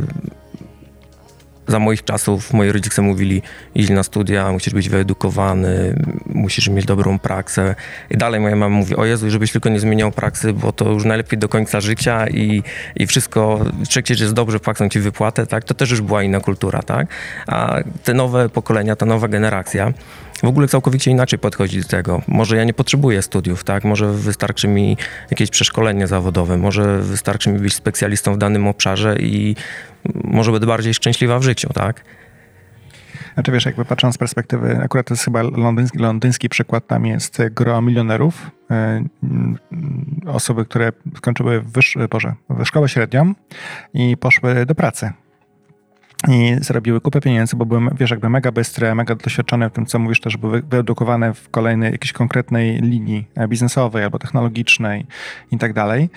za 1.68 1.78
moich 1.78 2.04
czasów 2.04 2.52
moi 2.52 2.72
rodzice 2.72 3.02
mówili, 3.02 3.42
idź 3.74 3.90
na 3.90 4.02
studia, 4.02 4.52
musisz 4.52 4.74
być 4.74 4.88
wyedukowany, 4.88 5.96
musisz 6.26 6.68
mieć 6.68 6.86
dobrą 6.86 7.18
praksę. 7.18 7.74
I 8.10 8.16
dalej 8.16 8.40
moja 8.40 8.56
mama 8.56 8.76
mówi, 8.76 8.96
o 8.96 9.04
Jezu, 9.04 9.30
żebyś 9.30 9.52
tylko 9.52 9.68
nie 9.68 9.80
zmieniał 9.80 10.12
praksy, 10.12 10.52
bo 10.52 10.72
to 10.72 10.90
już 10.90 11.04
najlepiej 11.04 11.38
do 11.38 11.48
końca 11.48 11.80
życia 11.80 12.28
i, 12.28 12.62
i 12.96 13.06
wszystko, 13.06 13.64
przecież 13.88 14.20
jest 14.20 14.32
dobrze, 14.32 14.60
płacą 14.60 14.88
ci 14.88 15.00
wypłatę, 15.00 15.46
tak? 15.46 15.64
To 15.64 15.74
też 15.74 15.90
już 15.90 16.00
była 16.00 16.22
inna 16.22 16.40
kultura, 16.40 16.82
tak? 16.82 17.06
A 17.46 17.76
te 18.04 18.14
nowe 18.14 18.48
pokolenia, 18.48 18.96
ta 18.96 19.06
nowa 19.06 19.28
generacja 19.28 19.92
w 20.42 20.46
ogóle 20.46 20.68
całkowicie 20.68 21.10
inaczej 21.10 21.38
podchodzi 21.38 21.80
do 21.80 21.88
tego. 21.88 22.22
Może 22.28 22.56
ja 22.56 22.64
nie 22.64 22.74
potrzebuję 22.74 23.22
studiów, 23.22 23.64
tak? 23.64 23.84
Może 23.84 24.12
wystarczy 24.12 24.68
mi 24.68 24.96
jakieś 25.30 25.50
przeszkolenie 25.50 26.06
zawodowe, 26.06 26.56
może 26.56 26.98
wystarczy 26.98 27.52
mi 27.52 27.58
być 27.58 27.74
specjalistą 27.74 28.34
w 28.34 28.38
danym 28.38 28.66
obszarze 28.66 29.16
i 29.16 29.56
może 30.24 30.52
będę 30.52 30.66
bardziej 30.66 30.94
szczęśliwa 30.94 31.38
w 31.38 31.42
życiu, 31.42 31.68
tak? 31.74 32.04
Znaczy 33.34 33.52
wiesz, 33.52 33.66
jakby 33.66 33.84
patrząc 33.84 34.14
z 34.14 34.18
perspektywy, 34.18 34.78
akurat 34.82 35.06
to 35.06 35.14
jest 35.14 35.24
chyba 35.24 35.42
londyński, 35.42 35.98
londyński 35.98 36.48
przykład, 36.48 36.86
tam 36.86 37.06
jest 37.06 37.42
gro 37.50 37.82
milionerów, 37.82 38.50
e, 38.70 39.04
osoby, 40.26 40.64
które 40.64 40.92
skończyły 41.16 41.60
wyż, 41.60 41.98
Boże, 42.10 42.34
szkołę 42.64 42.88
średnią 42.88 43.34
i 43.94 44.16
poszły 44.16 44.66
do 44.66 44.74
pracy 44.74 45.12
i 46.28 46.56
zrobiły 46.60 47.00
kupę 47.00 47.20
pieniędzy, 47.20 47.56
bo 47.56 47.66
były, 47.66 47.80
wiesz, 47.98 48.10
jakby 48.10 48.28
mega 48.28 48.52
bystre, 48.52 48.94
mega 48.94 49.14
doświadczone 49.14 49.70
w 49.70 49.72
tym, 49.72 49.86
co 49.86 49.98
mówisz, 49.98 50.20
też 50.20 50.36
były 50.36 50.62
wyedukowane 50.62 51.34
w 51.34 51.50
kolejnej, 51.50 51.92
jakiejś 51.92 52.12
konkretnej 52.12 52.78
linii 52.80 53.28
e, 53.34 53.48
biznesowej 53.48 54.04
albo 54.04 54.18
technologicznej 54.18 55.06
i 55.50 55.58
tak 55.58 55.72
dalej. 55.72 56.10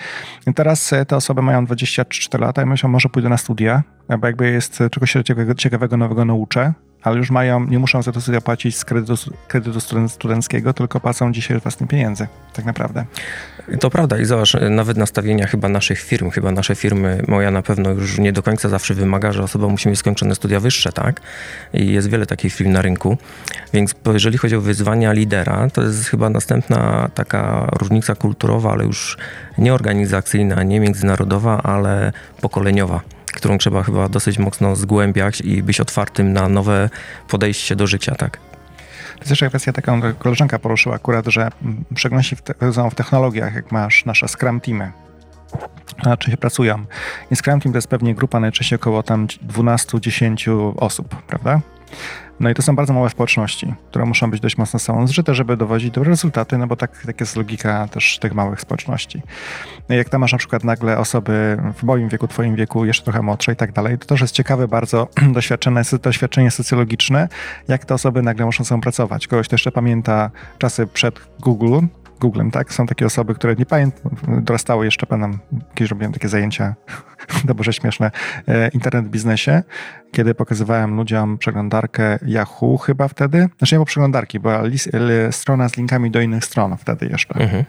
I 0.46 0.54
teraz 0.54 0.92
e, 0.92 1.06
te 1.06 1.16
osoby 1.16 1.42
mają 1.42 1.64
24 1.64 2.44
lata 2.44 2.62
i 2.62 2.66
myślą, 2.66 2.88
może 2.88 3.08
pójdę 3.08 3.28
na 3.28 3.36
studia, 3.36 3.82
bo 4.18 4.26
jakby 4.26 4.50
jest 4.50 4.82
czegoś 4.90 5.12
ciekawego, 5.12 5.54
ciekawego 5.54 5.96
nowego 5.96 6.24
nauczę, 6.24 6.72
ale 7.06 7.16
już 7.16 7.30
mają, 7.30 7.66
nie 7.66 7.78
muszą 7.78 8.02
za 8.02 8.12
to 8.12 8.20
studia 8.20 8.40
płacić 8.40 8.76
z 8.76 8.84
kredytu, 8.84 9.14
kredytu 9.48 9.80
studenckiego, 10.08 10.72
tylko 10.72 11.00
płacą 11.00 11.32
dzisiaj 11.32 11.60
własnych 11.60 11.90
pieniędzy, 11.90 12.26
tak 12.52 12.64
naprawdę. 12.64 13.04
To 13.80 13.90
prawda 13.90 14.18
i 14.18 14.24
zobacz, 14.24 14.56
nawet 14.70 14.96
nastawienia 14.96 15.46
chyba 15.46 15.68
naszych 15.68 16.00
firm, 16.00 16.30
chyba 16.30 16.52
nasze 16.52 16.74
firmy, 16.74 17.22
moja 17.28 17.50
na 17.50 17.62
pewno 17.62 17.90
już 17.90 18.18
nie 18.18 18.32
do 18.32 18.42
końca 18.42 18.68
zawsze 18.68 18.94
wymaga, 18.94 19.32
że 19.32 19.42
osoba 19.42 19.68
musi 19.68 19.88
mieć 19.88 19.98
skończone 19.98 20.34
studia 20.34 20.60
wyższe, 20.60 20.92
tak? 20.92 21.20
I 21.72 21.92
jest 21.92 22.10
wiele 22.10 22.26
takich 22.26 22.54
firm 22.54 22.72
na 22.72 22.82
rynku, 22.82 23.18
więc 23.72 23.94
jeżeli 24.12 24.38
chodzi 24.38 24.56
o 24.56 24.60
wyzwania 24.60 25.12
lidera, 25.12 25.70
to 25.70 25.82
jest 25.82 26.08
chyba 26.08 26.30
następna 26.30 27.10
taka 27.14 27.66
różnica 27.78 28.14
kulturowa, 28.14 28.72
ale 28.72 28.84
już 28.84 29.18
nie 29.58 29.74
organizacyjna, 29.74 30.62
nie 30.62 30.80
międzynarodowa, 30.80 31.62
ale 31.62 32.12
pokoleniowa 32.40 33.15
którą 33.36 33.58
trzeba 33.58 33.82
chyba 33.82 34.08
dosyć 34.08 34.38
mocno 34.38 34.76
zgłębiać 34.76 35.40
i 35.40 35.62
być 35.62 35.80
otwartym 35.80 36.32
na 36.32 36.48
nowe 36.48 36.90
podejście 37.28 37.76
do 37.76 37.86
życia, 37.86 38.14
tak? 38.14 38.38
Jest 39.18 39.30
jeszcze 39.30 39.48
kwestia 39.48 39.72
taką, 39.72 40.00
koleżanka 40.18 40.58
poruszyła 40.58 40.94
akurat, 40.94 41.26
że 41.26 41.50
przeglądności 41.94 42.36
w, 42.36 42.42
te, 42.42 42.54
w 42.90 42.94
technologiach, 42.94 43.54
jak 43.54 43.72
masz 43.72 44.04
nasze 44.04 44.28
Scrum 44.28 44.60
Teamy, 44.60 44.92
na 46.04 46.16
czym 46.16 46.30
się 46.30 46.36
pracują. 46.36 46.84
I 47.30 47.36
Scrum 47.36 47.60
Team 47.60 47.72
to 47.72 47.76
jest 47.76 47.88
pewnie 47.88 48.14
grupa 48.14 48.40
najczęściej 48.40 48.76
około 48.76 49.02
tam 49.02 49.26
12-10 49.26 50.74
osób, 50.76 51.22
prawda? 51.22 51.60
No 52.40 52.50
i 52.50 52.54
to 52.54 52.62
są 52.62 52.76
bardzo 52.76 52.92
małe 52.92 53.10
społeczności, 53.10 53.74
które 53.88 54.04
muszą 54.04 54.30
być 54.30 54.40
dość 54.40 54.58
mocno 54.58 54.78
sobą 54.78 55.06
zżyte, 55.06 55.34
żeby 55.34 55.56
dowodzić 55.56 55.90
dobre 55.90 56.10
rezultaty, 56.10 56.58
no 56.58 56.66
bo 56.66 56.76
tak, 56.76 57.02
tak 57.06 57.20
jest 57.20 57.36
logika 57.36 57.88
też 57.88 58.18
tych 58.18 58.34
małych 58.34 58.60
społeczności. 58.60 59.22
No 59.88 59.94
jak 59.94 60.08
tam 60.08 60.20
masz 60.20 60.32
na 60.32 60.38
przykład 60.38 60.64
nagle 60.64 60.98
osoby 60.98 61.58
w 61.76 61.82
moim 61.82 62.08
wieku, 62.08 62.28
twoim 62.28 62.56
wieku, 62.56 62.84
jeszcze 62.84 63.04
trochę 63.04 63.22
młodsze 63.22 63.52
i 63.52 63.56
tak 63.56 63.72
dalej, 63.72 63.98
to 63.98 64.06
też 64.06 64.20
jest 64.20 64.34
ciekawe 64.34 64.68
bardzo 64.68 65.08
doświadczenie, 65.34 65.82
doświadczenie 66.02 66.50
socjologiczne, 66.50 67.28
jak 67.68 67.84
te 67.84 67.94
osoby 67.94 68.22
nagle 68.22 68.46
muszą 68.46 68.64
sobą 68.64 68.80
pracować. 68.80 69.26
Kogoś, 69.26 69.46
kto 69.46 69.54
jeszcze 69.54 69.72
pamięta 69.72 70.30
czasy 70.58 70.86
przed 70.86 71.20
Google, 71.40 71.80
Googlem, 72.20 72.50
tak? 72.50 72.72
Są 72.72 72.86
takie 72.86 73.06
osoby, 73.06 73.34
które 73.34 73.54
nie 73.54 73.66
pamiętam, 73.66 74.10
dorastały 74.42 74.84
jeszcze, 74.84 75.06
pamiętam, 75.06 75.38
kiedyś 75.74 75.90
robiłem 75.90 76.12
takie 76.12 76.28
zajęcia, 76.28 76.74
dobrze 77.44 77.72
śmieszne, 77.72 78.10
e, 78.48 78.68
internet 78.68 79.08
biznesie, 79.08 79.62
kiedy 80.12 80.34
pokazywałem 80.34 80.96
ludziom 80.96 81.38
przeglądarkę 81.38 82.18
Yahoo 82.22 82.76
chyba 82.78 83.08
wtedy, 83.08 83.48
znaczy 83.58 83.74
nie 83.74 83.76
było 83.76 83.86
przeglądarki, 83.86 84.40
była 84.40 84.62
strona 85.30 85.68
z 85.68 85.76
linkami 85.76 86.10
do 86.10 86.20
innych 86.20 86.44
stron 86.44 86.76
wtedy 86.76 87.06
jeszcze. 87.06 87.34
Mhm. 87.34 87.64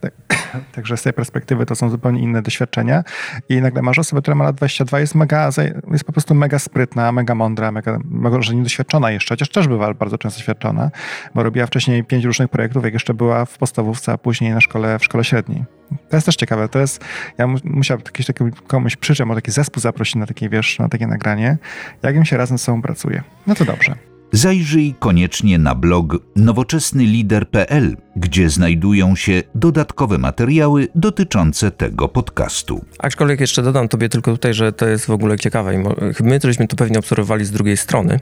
Tak, 0.00 0.12
także 0.74 0.96
z 0.96 1.02
tej 1.02 1.12
perspektywy 1.12 1.66
to 1.66 1.74
są 1.74 1.90
zupełnie 1.90 2.20
inne 2.20 2.42
doświadczenia 2.42 3.04
i 3.48 3.60
nagle 3.60 3.82
masz 3.82 3.98
osobę, 3.98 4.22
która 4.22 4.34
ma 4.34 4.44
lat 4.44 4.56
22, 4.56 5.00
jest 5.00 5.14
mega, 5.14 5.50
jest 5.90 6.04
po 6.04 6.12
prostu 6.12 6.34
mega 6.34 6.58
sprytna, 6.58 7.12
mega 7.12 7.34
mądra, 7.34 7.72
mega, 7.72 7.98
może 8.04 8.54
niedoświadczona 8.54 9.10
jeszcze, 9.10 9.34
chociaż 9.34 9.48
też 9.48 9.68
bywa 9.68 9.94
bardzo 9.94 10.18
często 10.18 10.38
doświadczona, 10.38 10.90
bo 11.34 11.42
robiła 11.42 11.66
wcześniej 11.66 12.04
pięć 12.04 12.24
różnych 12.24 12.48
projektów, 12.48 12.84
jak 12.84 12.92
jeszcze 12.92 13.14
była 13.14 13.44
w 13.44 13.58
podstawówce, 13.58 14.12
a 14.12 14.18
później 14.18 14.54
na 14.54 14.60
szkole, 14.60 14.98
w 14.98 15.04
szkole 15.04 15.24
średniej. 15.24 15.64
To 16.08 16.16
jest 16.16 16.26
też 16.26 16.36
ciekawe. 16.36 16.68
To 16.68 16.78
jest, 16.78 17.04
ja 17.38 17.46
musiałbym 17.64 18.04
jakiś 18.04 18.26
taki, 18.26 18.44
komuś 18.66 18.96
przyczep, 18.96 19.26
może 19.26 19.40
taki 19.40 19.50
zespół 19.50 19.80
zaprosić 19.80 20.14
na 20.14 20.26
takie, 20.26 20.48
wiesz, 20.48 20.78
na 20.78 20.88
takie 20.88 21.06
nagranie, 21.06 21.58
jak 22.02 22.16
im 22.16 22.24
się 22.24 22.36
razem 22.36 22.58
z 22.58 22.62
sobą 22.62 22.82
pracuje. 22.82 23.22
No 23.46 23.54
to 23.54 23.64
dobrze. 23.64 23.94
Zajrzyj 24.32 24.94
koniecznie 24.98 25.58
na 25.58 25.74
blog 25.74 26.16
nowoczesnylider.pl, 26.36 27.96
gdzie 28.16 28.50
znajdują 28.50 29.16
się 29.16 29.42
dodatkowe 29.54 30.18
materiały 30.18 30.88
dotyczące 30.94 31.70
tego 31.70 32.08
podcastu. 32.08 32.84
Aczkolwiek 32.98 33.40
jeszcze 33.40 33.62
dodam 33.62 33.88
Tobie 33.88 34.08
tylko 34.08 34.32
tutaj, 34.32 34.54
że 34.54 34.72
to 34.72 34.88
jest 34.88 35.06
w 35.06 35.10
ogóle 35.10 35.38
ciekawe. 35.38 35.82
My 36.20 36.38
żeśmy 36.44 36.68
to 36.68 36.76
pewnie 36.76 36.98
obserwowali 36.98 37.44
z 37.44 37.50
drugiej 37.50 37.76
strony. 37.76 38.20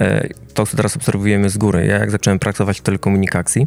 E, 0.00 0.28
to, 0.54 0.66
co 0.66 0.76
teraz 0.76 0.96
obserwujemy 0.96 1.50
z 1.50 1.58
góry. 1.58 1.86
Ja 1.86 1.98
jak 1.98 2.10
zacząłem 2.10 2.38
pracować 2.38 2.78
w 2.78 2.82
telekomunikacji, 2.82 3.66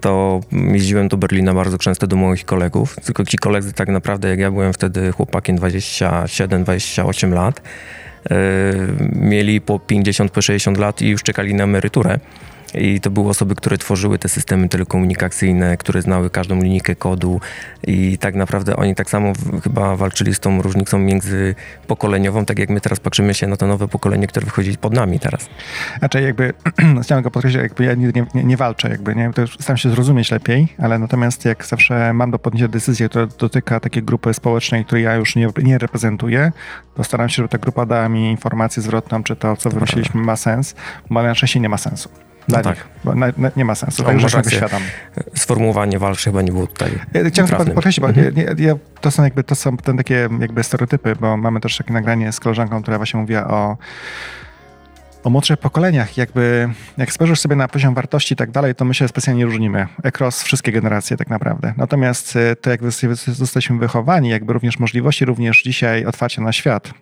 to 0.00 0.40
jeździłem 0.52 1.08
do 1.08 1.16
Berlina 1.16 1.54
bardzo 1.54 1.78
często 1.78 2.06
do 2.06 2.16
moich 2.16 2.44
kolegów. 2.44 2.96
Tylko 3.04 3.24
ci 3.24 3.38
koledzy 3.38 3.72
tak 3.72 3.88
naprawdę, 3.88 4.28
jak 4.28 4.38
ja 4.38 4.50
byłem 4.50 4.72
wtedy 4.72 5.12
chłopakiem 5.12 5.56
27-28 5.56 7.32
lat, 7.32 7.62
yy, 8.30 8.36
mieli 9.12 9.60
po 9.60 9.78
50, 9.78 10.30
po 10.32 10.42
60 10.42 10.78
lat 10.78 11.02
i 11.02 11.08
już 11.08 11.22
czekali 11.22 11.54
na 11.54 11.64
emeryturę. 11.64 12.18
I 12.74 13.00
to 13.00 13.10
były 13.10 13.28
osoby, 13.28 13.54
które 13.54 13.78
tworzyły 13.78 14.18
te 14.18 14.28
systemy 14.28 14.68
telekomunikacyjne, 14.68 15.76
które 15.76 16.02
znały 16.02 16.30
każdą 16.30 16.62
linijkę 16.62 16.94
kodu 16.94 17.40
i 17.86 18.18
tak 18.18 18.34
naprawdę 18.34 18.76
oni 18.76 18.94
tak 18.94 19.10
samo 19.10 19.32
chyba 19.64 19.96
walczyli 19.96 20.34
z 20.34 20.40
tą 20.40 20.62
różnicą 20.62 20.98
międzypokoleniową, 20.98 22.44
tak 22.44 22.58
jak 22.58 22.70
my 22.70 22.80
teraz 22.80 23.00
patrzymy 23.00 23.34
się 23.34 23.46
na 23.46 23.56
to 23.56 23.66
nowe 23.66 23.88
pokolenie, 23.88 24.26
które 24.26 24.46
wychodzi 24.46 24.78
pod 24.78 24.92
nami 24.92 25.20
teraz. 25.20 25.48
Znaczy 25.98 26.22
jakby, 26.22 26.52
chciałem 27.02 27.24
go 27.24 27.30
podkreślić, 27.30 27.62
jakby 27.62 27.84
ja 27.84 27.94
nie, 27.94 28.12
nie, 28.34 28.44
nie 28.44 28.56
walczę, 28.56 28.88
jakby, 28.88 29.14
nie, 29.14 29.30
to 29.32 29.46
staram 29.46 29.76
się 29.76 29.90
zrozumieć 29.90 30.30
lepiej, 30.30 30.68
ale 30.78 30.98
natomiast 30.98 31.44
jak 31.44 31.66
zawsze 31.66 32.12
mam 32.12 32.30
do 32.30 32.38
podjęcia 32.38 32.68
decyzję, 32.68 33.08
która 33.08 33.26
dotyka 33.26 33.80
takiej 33.80 34.02
grupy 34.02 34.34
społecznej, 34.34 34.84
której 34.84 35.04
ja 35.04 35.14
już 35.14 35.36
nie, 35.36 35.48
nie 35.62 35.78
reprezentuję, 35.78 36.52
to 36.94 37.04
staram 37.04 37.28
się, 37.28 37.36
żeby 37.36 37.48
ta 37.48 37.58
grupa 37.58 37.86
dała 37.86 38.08
mi 38.08 38.30
informację 38.30 38.82
zwrotną, 38.82 39.22
czy 39.22 39.36
to, 39.36 39.56
co 39.56 39.70
wymyśliliśmy, 39.70 40.20
ma 40.20 40.36
sens, 40.36 40.74
bo 41.10 41.22
na 41.22 41.34
szczęście 41.34 41.60
nie 41.60 41.68
ma 41.68 41.78
sensu. 41.78 42.08
No 42.48 42.62
tak. 42.62 42.76
Na, 43.04 43.26
na, 43.36 43.50
nie 43.56 43.64
ma 43.64 43.74
sensu. 43.74 44.02
Tak, 44.02 44.22
już 44.22 44.32
świadom. 44.48 44.82
Sformułowanie 45.34 45.98
walcz 45.98 46.24
chyba 46.24 46.42
nie 46.42 46.52
było 46.52 46.66
tutaj. 46.66 46.90
Ja 47.14 47.24
chciałem 47.30 47.50
podkreślić, 47.50 48.00
bo 48.00 48.08
mhm. 48.08 48.36
ja, 48.36 48.66
ja, 48.66 48.74
to 49.00 49.10
są 49.10 49.24
jakby 49.24 49.44
to 49.44 49.54
są 49.54 49.76
ten 49.76 49.96
takie 49.96 50.28
jakby 50.40 50.62
stereotypy, 50.62 51.16
bo 51.20 51.36
mamy 51.36 51.60
też 51.60 51.76
takie 51.76 51.92
nagranie 51.92 52.32
z 52.32 52.40
koleżanką, 52.40 52.82
która 52.82 52.96
właśnie 52.96 53.20
mówiła 53.20 53.48
o 53.48 53.76
o 55.24 55.30
młodszych 55.30 55.56
pokoleniach, 55.56 56.16
jakby 56.16 56.68
jak 56.96 57.12
spojrzysz 57.12 57.40
sobie 57.40 57.56
na 57.56 57.68
poziom 57.68 57.94
wartości 57.94 58.34
i 58.34 58.36
tak 58.36 58.50
dalej, 58.50 58.74
to 58.74 58.84
my 58.84 58.94
się 58.94 59.08
specjalnie 59.08 59.38
nie 59.38 59.44
różnimy. 59.44 59.86
Ekros, 60.02 60.42
wszystkie 60.42 60.72
generacje 60.72 61.16
tak 61.16 61.28
naprawdę. 61.28 61.74
Natomiast 61.76 62.36
e, 62.36 62.56
to, 62.56 62.70
jak 62.70 62.80
zostaliśmy 63.26 63.78
wychowani, 63.78 64.28
jakby 64.28 64.52
również 64.52 64.78
możliwości, 64.78 65.24
również 65.24 65.62
dzisiaj 65.62 66.04
otwarcia 66.04 66.42
na 66.42 66.52
świat, 66.52 66.94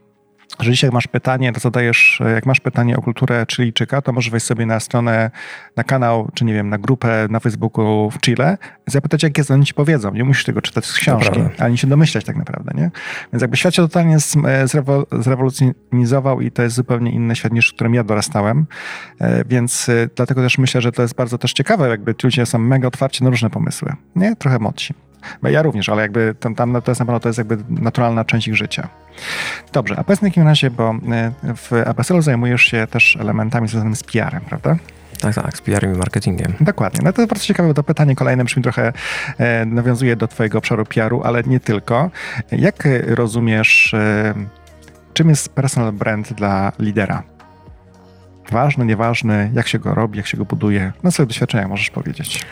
że 0.60 0.70
dzisiaj 0.70 0.90
masz 0.90 1.06
pytanie, 1.06 1.52
to 1.52 1.60
zadajesz, 1.60 2.22
jak 2.34 2.46
masz 2.46 2.60
pytanie 2.60 2.96
o 2.96 3.02
kulturę 3.02 3.46
Chilijczyka, 3.52 4.02
to 4.02 4.12
możesz 4.12 4.30
wejść 4.30 4.46
sobie 4.46 4.66
na 4.66 4.80
stronę, 4.80 5.30
na 5.76 5.84
kanał, 5.84 6.30
czy 6.34 6.44
nie 6.44 6.54
wiem, 6.54 6.68
na 6.68 6.78
grupę 6.78 7.26
na 7.30 7.40
Facebooku 7.40 8.10
w 8.10 8.20
Chile, 8.20 8.58
zapytać, 8.86 9.22
jak 9.22 9.38
jest, 9.38 9.50
oni 9.50 9.66
ci 9.66 9.74
powiedzą. 9.74 10.12
Nie 10.12 10.24
musisz 10.24 10.44
tego 10.44 10.62
czytać 10.62 10.86
z 10.86 10.92
książki, 10.92 11.40
ani 11.58 11.78
się 11.78 11.86
domyślać 11.86 12.24
tak 12.24 12.36
naprawdę, 12.36 12.72
nie? 12.74 12.90
Więc 13.32 13.42
jakby 13.42 13.56
świat 13.56 13.74
się 13.74 13.82
totalnie 13.82 14.16
zrewolucjonizował 15.12 16.40
i 16.40 16.50
to 16.50 16.62
jest 16.62 16.76
zupełnie 16.76 17.12
inny 17.12 17.36
świat 17.36 17.52
niż 17.52 17.70
w 17.70 17.74
którym 17.74 17.94
ja 17.94 18.04
dorastałem, 18.04 18.66
e, 19.20 19.44
więc 19.44 19.88
e, 19.88 20.08
dlatego 20.16 20.42
też 20.42 20.58
myślę, 20.58 20.80
że 20.80 20.92
to 20.92 21.02
jest 21.02 21.14
bardzo 21.14 21.38
też 21.38 21.52
ciekawe, 21.52 21.88
jakby 21.88 22.14
ci 22.14 22.26
ludzie 22.26 22.46
są 22.46 22.58
mega 22.58 22.88
otwarci 22.88 23.24
na 23.24 23.30
różne 23.30 23.50
pomysły, 23.50 23.92
nie? 24.16 24.36
Trochę 24.36 24.58
młodsi. 24.58 24.94
Ja 25.42 25.62
również, 25.62 25.88
ale 25.88 26.02
jakby 26.02 26.34
tam, 26.40 26.54
tam 26.54 26.82
to 26.82 26.90
jest 26.90 27.00
na 27.00 27.06
pewno 27.06 27.20
to 27.20 27.28
jest 27.28 27.38
jakby 27.38 27.58
naturalna 27.68 28.24
część 28.24 28.48
ich 28.48 28.56
życia. 28.56 28.88
Dobrze, 29.72 29.98
a 29.98 30.04
powiedz 30.04 30.20
w 30.20 30.22
takim 30.22 30.44
razie, 30.44 30.70
bo 30.70 30.94
e, 31.12 31.32
w 31.56 31.72
APSL 31.86 32.22
zajmujesz 32.22 32.62
się 32.62 32.86
też 32.86 33.16
elementami 33.20 33.68
związanymi 33.68 33.96
z 33.96 34.02
PR-em, 34.02 34.40
prawda? 34.40 34.76
Tak, 35.20 35.34
tak, 35.34 35.56
z 35.56 35.60
PR-em 35.60 35.94
i 35.94 35.98
marketingiem. 35.98 36.52
Dokładnie. 36.60 37.00
No 37.04 37.12
to 37.12 37.26
bardzo 37.26 37.44
ciekawe, 37.44 37.68
bo 37.68 37.74
to 37.74 37.82
pytanie 37.82 38.16
kolejne 38.16 38.44
brzmi 38.44 38.62
trochę 38.62 38.92
e, 39.38 39.64
nawiązuje 39.64 40.16
do 40.16 40.28
twojego 40.28 40.58
obszaru 40.58 40.84
PR-u, 40.84 41.22
ale 41.22 41.42
nie 41.42 41.60
tylko. 41.60 42.10
Jak 42.52 42.88
rozumiesz, 43.06 43.94
e, 43.94 44.34
czym 45.14 45.28
jest 45.28 45.48
personal 45.48 45.92
brand 45.92 46.32
dla 46.32 46.72
lidera? 46.78 47.22
Ważny, 48.50 48.84
nieważny, 48.84 49.50
jak 49.54 49.68
się 49.68 49.78
go 49.78 49.94
robi, 49.94 50.16
jak 50.16 50.26
się 50.26 50.36
go 50.36 50.44
buduje? 50.44 50.92
Na 51.02 51.10
swoje 51.10 51.26
doświadczenia 51.26 51.68
możesz 51.68 51.90
powiedzieć. 51.90 52.46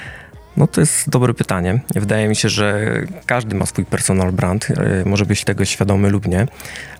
No 0.57 0.67
to 0.67 0.81
jest 0.81 1.11
dobre 1.11 1.35
pytanie. 1.35 1.81
Wydaje 1.95 2.29
mi 2.29 2.37
się, 2.37 2.49
że 2.49 2.91
każdy 3.27 3.57
ma 3.57 3.67
swój 3.67 3.85
personal 3.85 4.33
brand, 4.33 4.69
e, 4.71 5.05
może 5.05 5.27
być 5.27 5.45
tego 5.45 5.65
świadomy 5.65 6.11
lub 6.11 6.27
nie, 6.29 6.47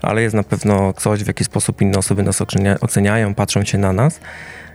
ale 0.03 0.23
jest 0.23 0.35
na 0.35 0.43
pewno 0.43 0.93
coś, 0.93 1.25
w 1.25 1.27
jaki 1.27 1.45
sposób 1.45 1.83
inne 1.83 1.99
osoby 1.99 2.23
nas 2.23 2.43
oceniają, 2.81 3.35
patrzą 3.35 3.65
się 3.65 3.79
na 3.79 3.93
nas 3.93 4.21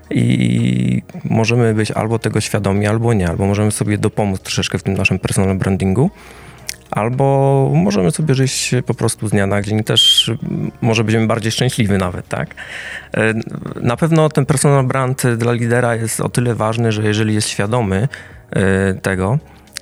i 0.09 1.01
możemy 1.23 1.73
być 1.73 1.91
albo 1.91 2.19
tego 2.19 2.41
świadomi, 2.41 2.88
albo 2.88 3.13
nie, 3.13 3.29
albo 3.29 3.45
możemy 3.45 3.71
sobie 3.71 3.97
dopomóc 3.97 4.41
troszeczkę 4.41 4.77
w 4.77 4.83
tym 4.83 4.93
naszym 4.93 5.19
personal 5.19 5.55
brandingu, 5.55 6.11
albo 6.91 7.71
możemy 7.75 8.11
sobie 8.11 8.35
żyć 8.35 8.75
po 8.85 8.93
prostu 8.93 9.27
z 9.27 9.31
dnia 9.31 9.47
na 9.47 9.61
dzień, 9.61 9.83
też 9.83 10.31
może 10.81 11.03
będziemy 11.03 11.27
bardziej 11.27 11.51
szczęśliwi 11.51 11.93
nawet, 11.93 12.27
tak? 12.27 12.55
E, 13.13 13.33
na 13.81 13.97
pewno 13.97 14.29
ten 14.29 14.45
personal 14.45 14.83
brand 14.83 15.23
dla 15.38 15.53
lidera 15.53 15.95
jest 15.95 16.21
o 16.21 16.29
tyle 16.29 16.55
ważny, 16.55 16.91
że 16.91 17.03
jeżeli 17.03 17.33
jest 17.33 17.49
świadomy, 17.49 18.07
tego, 19.01 19.39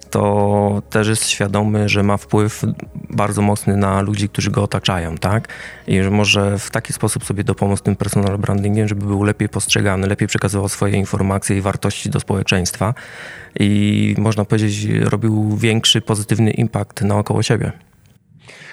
to 0.10 0.82
też 0.90 1.08
jest 1.08 1.28
świadomy, 1.28 1.90
że 1.90 2.04
ma 2.04 2.18
wpływ 2.18 2.62
bardzo 3.10 3.42
mocny 3.42 3.78
na 3.78 4.02
ludzi, 4.02 4.30
którzy 4.30 4.52
go 4.52 4.64
otaczają, 4.64 5.18
tak? 5.18 5.48
I 5.88 6.04
że 6.04 6.12
może 6.12 6.60
w 6.60 6.72
taki 6.72 6.94
sposób 6.94 7.26
sobie 7.26 7.44
dopomóc 7.44 7.82
tym 7.82 7.96
personal 7.96 8.38
brandingiem, 8.38 8.88
żeby 8.88 9.06
był 9.06 9.24
lepiej 9.24 9.50
postrzegany, 9.50 10.08
lepiej 10.08 10.28
przekazywał 10.28 10.70
swoje 10.70 10.98
informacje 10.98 11.58
i 11.58 11.62
wartości 11.62 12.10
do 12.10 12.20
społeczeństwa 12.20 12.94
i 13.60 14.16
można 14.18 14.46
powiedzieć, 14.46 14.86
robił 14.86 15.58
większy 15.58 16.02
pozytywny 16.02 16.52
impact 16.52 17.02
naokoło 17.02 17.44
siebie. 17.44 17.72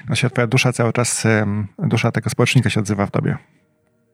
No 0.09 0.15
się 0.15 0.31
twoja 0.31 0.47
dusza 0.47 0.73
cały 0.73 0.93
czas, 0.93 1.25
dusza 1.79 2.13
tego 2.13 2.31
społecznika 2.31 2.71
się 2.71 2.81
odzywa 2.81 3.07
w 3.07 3.11
tobie. 3.11 3.37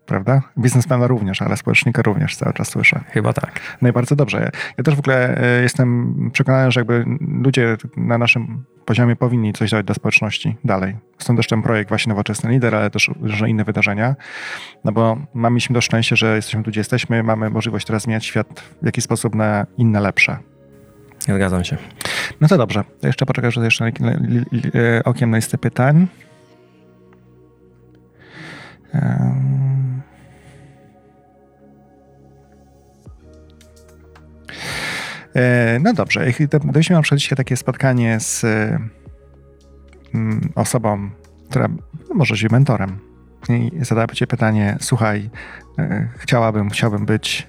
Prawda? 0.06 0.42
Biznesmena 0.58 1.06
również, 1.06 1.42
ale 1.42 1.56
społecznika 1.56 2.02
również 2.02 2.36
cały 2.36 2.52
czas 2.52 2.68
słyszę. 2.68 3.00
Chyba 3.08 3.32
tak. 3.32 3.60
No 3.82 3.88
i 3.88 3.92
bardzo 3.92 4.16
dobrze. 4.16 4.50
Ja 4.78 4.84
też 4.84 4.94
w 4.94 4.98
ogóle 4.98 5.42
e, 5.42 5.62
jestem 5.62 6.30
przekonany, 6.32 6.70
że 6.70 6.80
jakby 6.80 7.04
ludzie 7.42 7.76
na 7.96 8.18
naszym 8.18 8.64
poziomie 8.84 9.16
powinni 9.16 9.52
coś 9.52 9.70
dać 9.70 9.86
do 9.86 9.94
społeczności 9.94 10.56
dalej. 10.64 10.96
Stąd 11.18 11.38
też 11.38 11.46
ten 11.46 11.62
projekt 11.62 11.88
właśnie 11.88 12.10
Nowoczesny 12.10 12.50
Lider, 12.50 12.74
ale 12.74 12.90
też 12.90 13.10
różne 13.20 13.50
inne 13.50 13.64
wydarzenia. 13.64 14.14
No 14.84 14.92
bo 14.92 15.18
mamy 15.34 15.60
to 15.74 15.80
szczęście, 15.80 16.16
że 16.16 16.36
jesteśmy 16.36 16.62
tu, 16.62 16.70
gdzie 16.70 16.80
jesteśmy, 16.80 17.22
mamy 17.22 17.50
możliwość 17.50 17.86
teraz 17.86 18.02
zmieniać 18.02 18.24
świat 18.24 18.60
w 18.82 18.86
jakiś 18.86 19.04
sposób 19.04 19.34
na 19.34 19.66
inne, 19.76 20.00
lepsze. 20.00 20.38
Zgadzam 21.18 21.64
się. 21.64 21.76
No 22.40 22.48
to 22.48 22.58
dobrze. 22.58 22.84
Jeszcze 23.02 23.26
poczekaj, 23.26 23.52
że 23.52 23.64
jeszcze 23.64 23.86
e, 23.86 23.92
okiem 25.04 25.30
na 25.30 25.36
listę 25.36 25.58
pytań. 25.58 26.06
E, 28.94 29.55
no 35.80 35.92
dobrze, 35.92 36.26
gdybyśmy 36.48 36.94
miał 36.94 37.02
przejść 37.02 37.24
dzisiaj 37.24 37.36
takie 37.36 37.56
spotkanie 37.56 38.20
z 38.20 38.44
mm, 40.14 40.52
osobą, 40.54 41.10
która 41.50 41.68
no 42.08 42.14
może 42.14 42.34
być 42.34 42.50
mentorem 42.50 42.98
i 43.48 43.84
zadałaby 43.84 44.14
ci 44.14 44.26
pytanie, 44.26 44.76
słuchaj, 44.80 45.30
e, 45.78 46.08
chciałabym, 46.18 46.70
chciałbym 46.70 47.06
być 47.06 47.46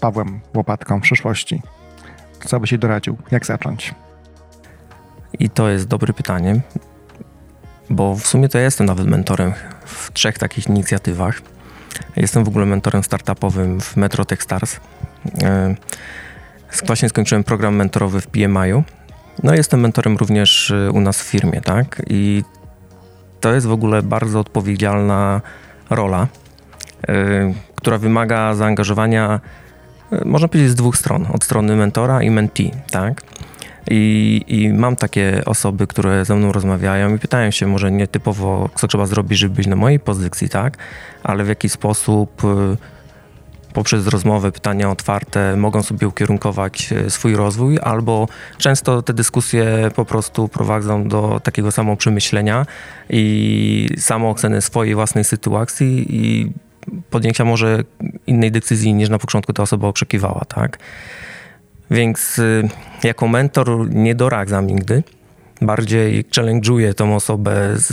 Pawłem 0.00 0.40
Łopatką 0.54 0.98
w 0.98 1.02
przyszłości. 1.02 1.62
Co 2.44 2.60
byś 2.60 2.72
jej 2.72 2.78
doradził? 2.78 3.16
Jak 3.30 3.46
zacząć? 3.46 3.94
I 5.38 5.50
to 5.50 5.68
jest 5.68 5.86
dobre 5.86 6.12
pytanie, 6.12 6.60
bo 7.90 8.14
w 8.14 8.26
sumie 8.26 8.48
to 8.48 8.58
ja 8.58 8.64
jestem 8.64 8.86
nawet 8.86 9.06
mentorem 9.06 9.52
w 9.84 10.12
trzech 10.12 10.38
takich 10.38 10.68
inicjatywach. 10.68 11.42
Jestem 12.16 12.44
w 12.44 12.48
ogóle 12.48 12.66
mentorem 12.66 13.02
startupowym 13.02 13.80
w 13.80 13.96
Metro 13.96 14.24
Techstars. 14.24 14.80
E, 15.42 15.74
właśnie 16.86 17.08
skończyłem 17.08 17.44
program 17.44 17.76
mentorowy 17.76 18.20
w 18.20 18.26
PMI-u. 18.26 18.82
No 19.42 19.54
jestem 19.54 19.80
mentorem 19.80 20.16
również 20.16 20.70
e, 20.70 20.90
u 20.90 21.00
nas 21.00 21.22
w 21.22 21.26
firmie, 21.26 21.60
tak? 21.60 22.02
I 22.06 22.44
to 23.40 23.54
jest 23.54 23.66
w 23.66 23.72
ogóle 23.72 24.02
bardzo 24.02 24.40
odpowiedzialna 24.40 25.40
rola, 25.90 26.26
e, 27.08 27.52
która 27.74 27.98
wymaga 27.98 28.54
zaangażowania, 28.54 29.40
można 30.24 30.48
powiedzieć, 30.48 30.70
z 30.70 30.74
dwóch 30.74 30.96
stron. 30.96 31.26
Od 31.32 31.44
strony 31.44 31.76
mentora 31.76 32.22
i 32.22 32.30
mentee, 32.30 32.70
tak? 32.90 33.22
I, 33.90 34.44
I, 34.48 34.72
mam 34.72 34.96
takie 34.96 35.42
osoby, 35.46 35.86
które 35.86 36.24
ze 36.24 36.34
mną 36.36 36.52
rozmawiają 36.52 37.14
i 37.14 37.18
pytają 37.18 37.50
się 37.50 37.66
może 37.66 37.90
nie 37.90 38.06
typowo, 38.06 38.68
co 38.74 38.88
trzeba 38.88 39.06
zrobić, 39.06 39.38
żeby 39.38 39.54
być 39.54 39.66
na 39.66 39.76
mojej 39.76 40.00
pozycji, 40.00 40.48
tak? 40.48 40.76
Ale 41.22 41.44
w 41.44 41.48
jaki 41.48 41.68
sposób 41.68 42.44
y, 42.44 42.76
poprzez 43.72 44.06
rozmowy, 44.06 44.52
pytania 44.52 44.90
otwarte 44.90 45.56
mogą 45.56 45.82
sobie 45.82 46.08
ukierunkować 46.08 46.92
y, 46.92 47.10
swój 47.10 47.36
rozwój, 47.36 47.78
albo 47.82 48.28
często 48.58 49.02
te 49.02 49.12
dyskusje 49.12 49.90
po 49.94 50.04
prostu 50.04 50.48
prowadzą 50.48 51.08
do 51.08 51.40
takiego 51.44 51.72
samo 51.72 51.96
przemyślenia 51.96 52.66
i 53.10 53.88
samooceny 53.98 54.62
swojej 54.62 54.94
własnej 54.94 55.24
sytuacji 55.24 56.06
i 56.10 56.52
podjęcia 57.10 57.44
może 57.44 57.84
innej 58.26 58.52
decyzji 58.52 58.94
niż 58.94 59.08
na 59.08 59.18
początku 59.18 59.52
ta 59.52 59.62
osoba 59.62 59.88
oczekiwała, 59.88 60.44
tak? 60.44 60.78
Więc 61.90 62.38
y, 62.38 62.68
jako 63.04 63.28
mentor 63.28 63.94
nie 63.94 64.14
doradzam 64.14 64.66
nigdy. 64.66 65.02
Bardziej 65.60 66.24
challenge'uję 66.24 66.94
tą 66.94 67.14
osobę 67.14 67.72
z 67.74 67.92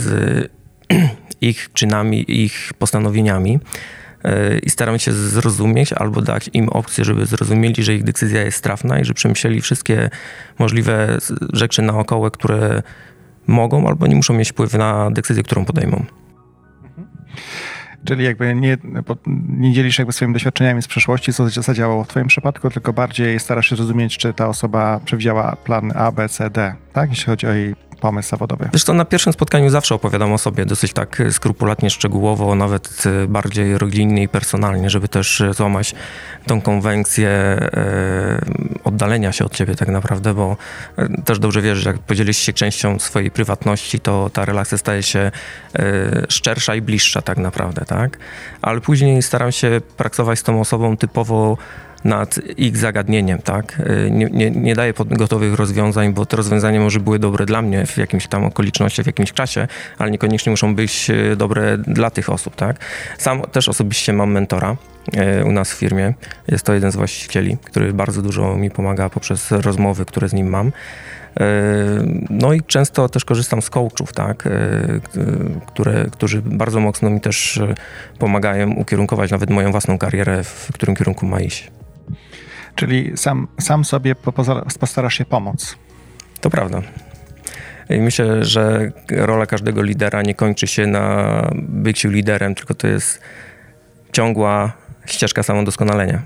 ich 1.40 1.72
czynami, 1.72 2.44
ich 2.44 2.72
postanowieniami 2.78 3.58
i 4.62 4.70
staram 4.70 4.98
się 4.98 5.12
zrozumieć 5.12 5.92
albo 5.92 6.22
dać 6.22 6.50
im 6.52 6.68
opcję, 6.68 7.04
żeby 7.04 7.26
zrozumieli, 7.26 7.82
że 7.82 7.94
ich 7.94 8.04
decyzja 8.04 8.42
jest 8.42 8.62
trafna 8.62 9.00
i 9.00 9.04
że 9.04 9.14
przemyśleli 9.14 9.60
wszystkie 9.60 10.10
możliwe 10.58 11.18
rzeczy 11.52 11.82
naokoło, 11.82 12.30
które 12.30 12.82
mogą 13.46 13.88
albo 13.88 14.06
nie 14.06 14.16
muszą 14.16 14.34
mieć 14.34 14.50
wpływu 14.50 14.78
na 14.78 15.10
decyzję, 15.10 15.42
którą 15.42 15.64
podejmą. 15.64 16.04
Czyli 18.04 18.24
jakby 18.24 18.54
nie, 18.54 18.76
nie 19.48 19.72
dzielisz 19.72 19.98
jakby 19.98 20.12
swoimi 20.12 20.34
doświadczeniami 20.34 20.82
z 20.82 20.86
przeszłości, 20.86 21.32
co 21.32 21.48
zadziałało 21.48 22.04
w 22.04 22.08
twoim 22.08 22.26
przypadku, 22.26 22.70
tylko 22.70 22.92
bardziej 22.92 23.40
starasz 23.40 23.68
się 23.70 23.76
zrozumieć, 23.76 24.18
czy 24.18 24.32
ta 24.32 24.48
osoba 24.48 25.00
przewidziała 25.04 25.56
plan 25.56 25.92
A, 25.94 26.12
B, 26.12 26.28
C, 26.28 26.50
D, 26.50 26.74
tak? 26.92 27.10
Jeśli 27.10 27.26
chodzi 27.26 27.46
o 27.46 27.52
jej 27.52 27.74
pomysł 28.00 28.28
zawodowy. 28.28 28.68
Zresztą 28.70 28.94
na 28.94 29.04
pierwszym 29.04 29.32
spotkaniu 29.32 29.70
zawsze 29.70 29.94
opowiadam 29.94 30.32
o 30.32 30.38
sobie 30.38 30.66
dosyć 30.66 30.92
tak 30.92 31.22
skrupulatnie, 31.30 31.90
szczegółowo, 31.90 32.54
nawet 32.54 33.04
e, 33.06 33.26
bardziej 33.26 33.78
rodzinnie 33.78 34.22
i 34.22 34.28
personalnie, 34.28 34.90
żeby 34.90 35.08
też 35.08 35.42
złamać 35.50 35.94
tą 36.46 36.60
konwencję 36.60 37.26
oddalenia 38.84 39.32
się 39.32 39.44
od 39.44 39.54
ciebie 39.54 39.74
tak 39.74 39.88
naprawdę, 39.88 40.34
bo 40.34 40.56
też 41.24 41.38
dobrze 41.38 41.62
wiesz, 41.62 41.78
że 41.78 41.90
jak 41.90 41.98
podzielisz 41.98 42.38
się 42.38 42.52
częścią 42.52 42.98
swojej 42.98 43.30
prywatności, 43.30 44.00
to 44.00 44.30
ta 44.32 44.44
relacja 44.44 44.78
staje 44.78 45.02
się 45.02 45.30
szczersza 46.28 46.74
i 46.74 46.80
bliższa 46.80 47.22
tak 47.22 47.38
naprawdę, 47.38 47.84
tak? 47.84 48.18
Ale 48.62 48.80
później 48.80 49.22
staram 49.22 49.52
się 49.52 49.80
pracować 49.96 50.38
z 50.38 50.42
tą 50.42 50.60
osobą 50.60 50.96
typowo 50.96 51.56
nad 52.06 52.40
ich 52.56 52.76
zagadnieniem, 52.76 53.38
tak? 53.38 53.80
Y, 53.80 54.10
nie, 54.10 54.26
nie, 54.26 54.50
nie 54.50 54.74
daję 54.74 54.92
gotowych 55.10 55.54
rozwiązań, 55.54 56.12
bo 56.12 56.26
te 56.26 56.36
rozwiązania 56.36 56.80
może 56.80 57.00
były 57.00 57.18
dobre 57.18 57.46
dla 57.46 57.62
mnie 57.62 57.86
w 57.86 57.96
jakimś 57.96 58.26
tam 58.26 58.44
okolicznościach, 58.44 59.04
w 59.04 59.06
jakimś 59.06 59.32
czasie, 59.32 59.68
ale 59.98 60.10
niekoniecznie 60.10 60.50
muszą 60.50 60.74
być 60.74 61.10
y, 61.10 61.36
dobre 61.36 61.78
dla 61.78 62.10
tych 62.10 62.30
osób, 62.30 62.56
tak? 62.56 62.76
Sam 63.18 63.42
też 63.42 63.68
osobiście 63.68 64.12
mam 64.12 64.30
mentora 64.30 64.76
y, 65.40 65.44
u 65.44 65.52
nas 65.52 65.72
w 65.72 65.76
firmie. 65.76 66.14
Jest 66.48 66.64
to 66.64 66.74
jeden 66.74 66.92
z 66.92 66.96
właścicieli, 66.96 67.56
który 67.64 67.92
bardzo 67.92 68.22
dużo 68.22 68.56
mi 68.56 68.70
pomaga 68.70 69.10
poprzez 69.10 69.50
rozmowy, 69.50 70.04
które 70.04 70.28
z 70.28 70.32
nim 70.32 70.48
mam. 70.48 70.72
No 72.30 72.52
i 72.52 72.62
często 72.62 73.08
też 73.08 73.24
korzystam 73.24 73.62
z 73.62 73.70
coachów, 73.70 74.12
tak, 74.12 74.48
które, 75.66 76.06
którzy 76.12 76.42
bardzo 76.42 76.80
mocno 76.80 77.10
mi 77.10 77.20
też 77.20 77.60
pomagają 78.18 78.72
ukierunkować 78.72 79.30
nawet 79.30 79.50
moją 79.50 79.70
własną 79.70 79.98
karierę, 79.98 80.44
w 80.44 80.70
którym 80.72 80.96
kierunku 80.96 81.26
ma 81.26 81.40
iść. 81.40 81.70
Czyli 82.76 83.12
sam, 83.16 83.48
sam 83.60 83.84
sobie 83.84 84.14
postarasz 84.80 85.14
się 85.14 85.24
pomóc. 85.24 85.76
To 86.40 86.50
prawda. 86.50 86.82
I 87.90 87.98
myślę, 88.00 88.44
że 88.44 88.92
rola 89.10 89.46
każdego 89.46 89.82
lidera 89.82 90.22
nie 90.22 90.34
kończy 90.34 90.66
się 90.66 90.86
na 90.86 91.48
byciu 91.54 92.08
liderem, 92.08 92.54
tylko 92.54 92.74
to 92.74 92.88
jest 92.88 93.20
ciągła 94.12 94.72
ścieżka 95.06 95.42
samodoskonalenia. 95.42 96.22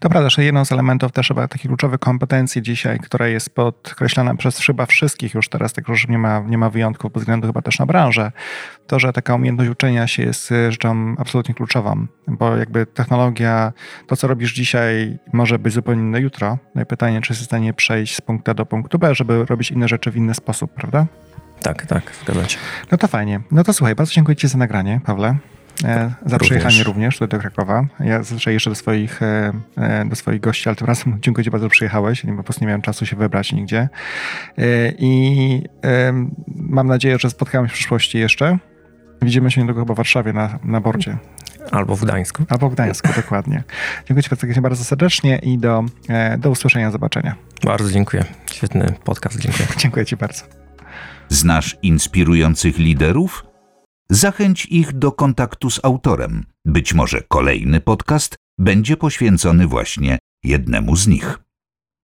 To 0.00 0.08
prawda, 0.08 0.30
że 0.30 0.44
jedną 0.44 0.64
z 0.64 0.72
elementów 0.72 1.12
też 1.12 1.28
chyba 1.28 1.48
takich 1.48 1.66
kluczowych 1.66 2.00
kompetencji 2.00 2.62
dzisiaj, 2.62 2.98
która 2.98 3.28
jest 3.28 3.54
podkreślana 3.54 4.34
przez 4.34 4.58
chyba 4.58 4.86
wszystkich 4.86 5.34
już 5.34 5.48
teraz, 5.48 5.72
tak 5.72 5.88
już 5.88 6.08
nie 6.08 6.18
ma, 6.18 6.40
nie 6.40 6.58
ma 6.58 6.70
wyjątków, 6.70 7.12
bez 7.12 7.22
względu 7.22 7.46
chyba 7.46 7.62
też 7.62 7.78
na 7.78 7.86
branżę, 7.86 8.32
to, 8.86 8.98
że 8.98 9.12
taka 9.12 9.34
umiejętność 9.34 9.70
uczenia 9.70 10.06
się 10.06 10.22
jest 10.22 10.50
rzeczą 10.68 11.14
absolutnie 11.18 11.54
kluczową, 11.54 12.06
bo 12.28 12.56
jakby 12.56 12.86
technologia, 12.86 13.72
to 14.06 14.16
co 14.16 14.28
robisz 14.28 14.52
dzisiaj 14.52 15.18
może 15.32 15.58
być 15.58 15.74
zupełnie 15.74 16.02
inne 16.02 16.20
jutro. 16.20 16.58
No 16.74 16.82
i 16.82 16.86
pytanie, 16.86 17.20
czy 17.20 17.32
jesteś 17.32 17.46
w 17.46 17.50
stanie 17.50 17.74
przejść 17.74 18.16
z 18.16 18.20
punktu 18.20 18.50
A 18.50 18.54
do 18.54 18.66
punktu 18.66 18.98
B, 18.98 19.14
żeby 19.14 19.44
robić 19.44 19.70
inne 19.70 19.88
rzeczy 19.88 20.10
w 20.10 20.16
inny 20.16 20.34
sposób, 20.34 20.74
prawda? 20.74 21.06
Tak, 21.62 21.86
tak, 21.86 22.12
zgadzam 22.22 22.48
się. 22.48 22.58
No 22.92 22.98
to 22.98 23.08
fajnie. 23.08 23.40
No 23.50 23.64
to 23.64 23.72
słuchaj, 23.72 23.94
bardzo 23.94 24.12
dziękuję 24.12 24.36
Ci 24.36 24.48
za 24.48 24.58
nagranie, 24.58 25.00
Pawle. 25.04 25.36
E, 25.84 26.10
za 26.26 26.38
również. 26.38 26.40
przyjechanie 26.40 26.84
również 26.84 27.18
tutaj 27.18 27.28
do 27.28 27.38
Krakowa. 27.38 27.86
Ja 28.00 28.18
zazwyczaj 28.18 28.54
jeszcze 28.54 28.70
do 28.70 28.76
swoich, 28.76 29.22
e, 29.22 29.52
e, 29.76 30.04
do 30.04 30.16
swoich 30.16 30.40
gości, 30.40 30.68
ale 30.68 30.76
tym 30.76 30.86
razem 30.86 31.18
dziękuję 31.22 31.44
Ci 31.44 31.50
bardzo, 31.50 31.66
że 31.66 31.70
przyjechałeś. 31.70 32.22
Po 32.36 32.42
prostu 32.42 32.64
nie 32.64 32.66
miałem 32.66 32.82
czasu 32.82 33.06
się 33.06 33.16
wybrać 33.16 33.52
nigdzie. 33.52 33.88
I 34.98 35.62
mam 36.56 36.86
nadzieję, 36.86 37.18
że 37.18 37.30
spotkamy 37.30 37.68
się 37.68 37.72
w 37.72 37.74
przyszłości 37.74 38.18
jeszcze. 38.18 38.58
Widzimy 39.22 39.50
się 39.50 39.60
niedługo 39.60 39.80
chyba 39.80 39.94
w 39.94 39.96
Warszawie 39.96 40.32
na, 40.32 40.58
na 40.64 40.80
bordzie. 40.80 41.16
Albo 41.70 41.96
w 41.96 42.04
Gdańsku. 42.04 42.44
Albo 42.48 42.70
w 42.70 42.74
Gdańsku, 42.74 43.08
dokładnie. 43.22 43.62
Dziękuję 44.06 44.54
Ci 44.54 44.60
bardzo 44.60 44.84
serdecznie 44.84 45.38
i 45.38 45.58
do, 45.58 45.84
do 46.38 46.50
usłyszenia, 46.50 46.90
zobaczenia. 46.90 47.34
Bardzo 47.64 47.90
dziękuję. 47.90 48.24
Świetny 48.52 48.94
podcast, 49.04 49.38
dziękuję. 49.38 49.68
dziękuję 49.82 50.06
Ci 50.06 50.16
bardzo. 50.16 50.44
Znasz 51.28 51.76
inspirujących 51.82 52.78
liderów? 52.78 53.47
Zachęć 54.10 54.66
ich 54.66 54.92
do 54.92 55.12
kontaktu 55.12 55.70
z 55.70 55.80
autorem. 55.84 56.44
Być 56.64 56.94
może 56.94 57.22
kolejny 57.28 57.80
podcast 57.80 58.36
będzie 58.58 58.96
poświęcony 58.96 59.66
właśnie 59.66 60.18
jednemu 60.44 60.96
z 60.96 61.06
nich. 61.06 61.38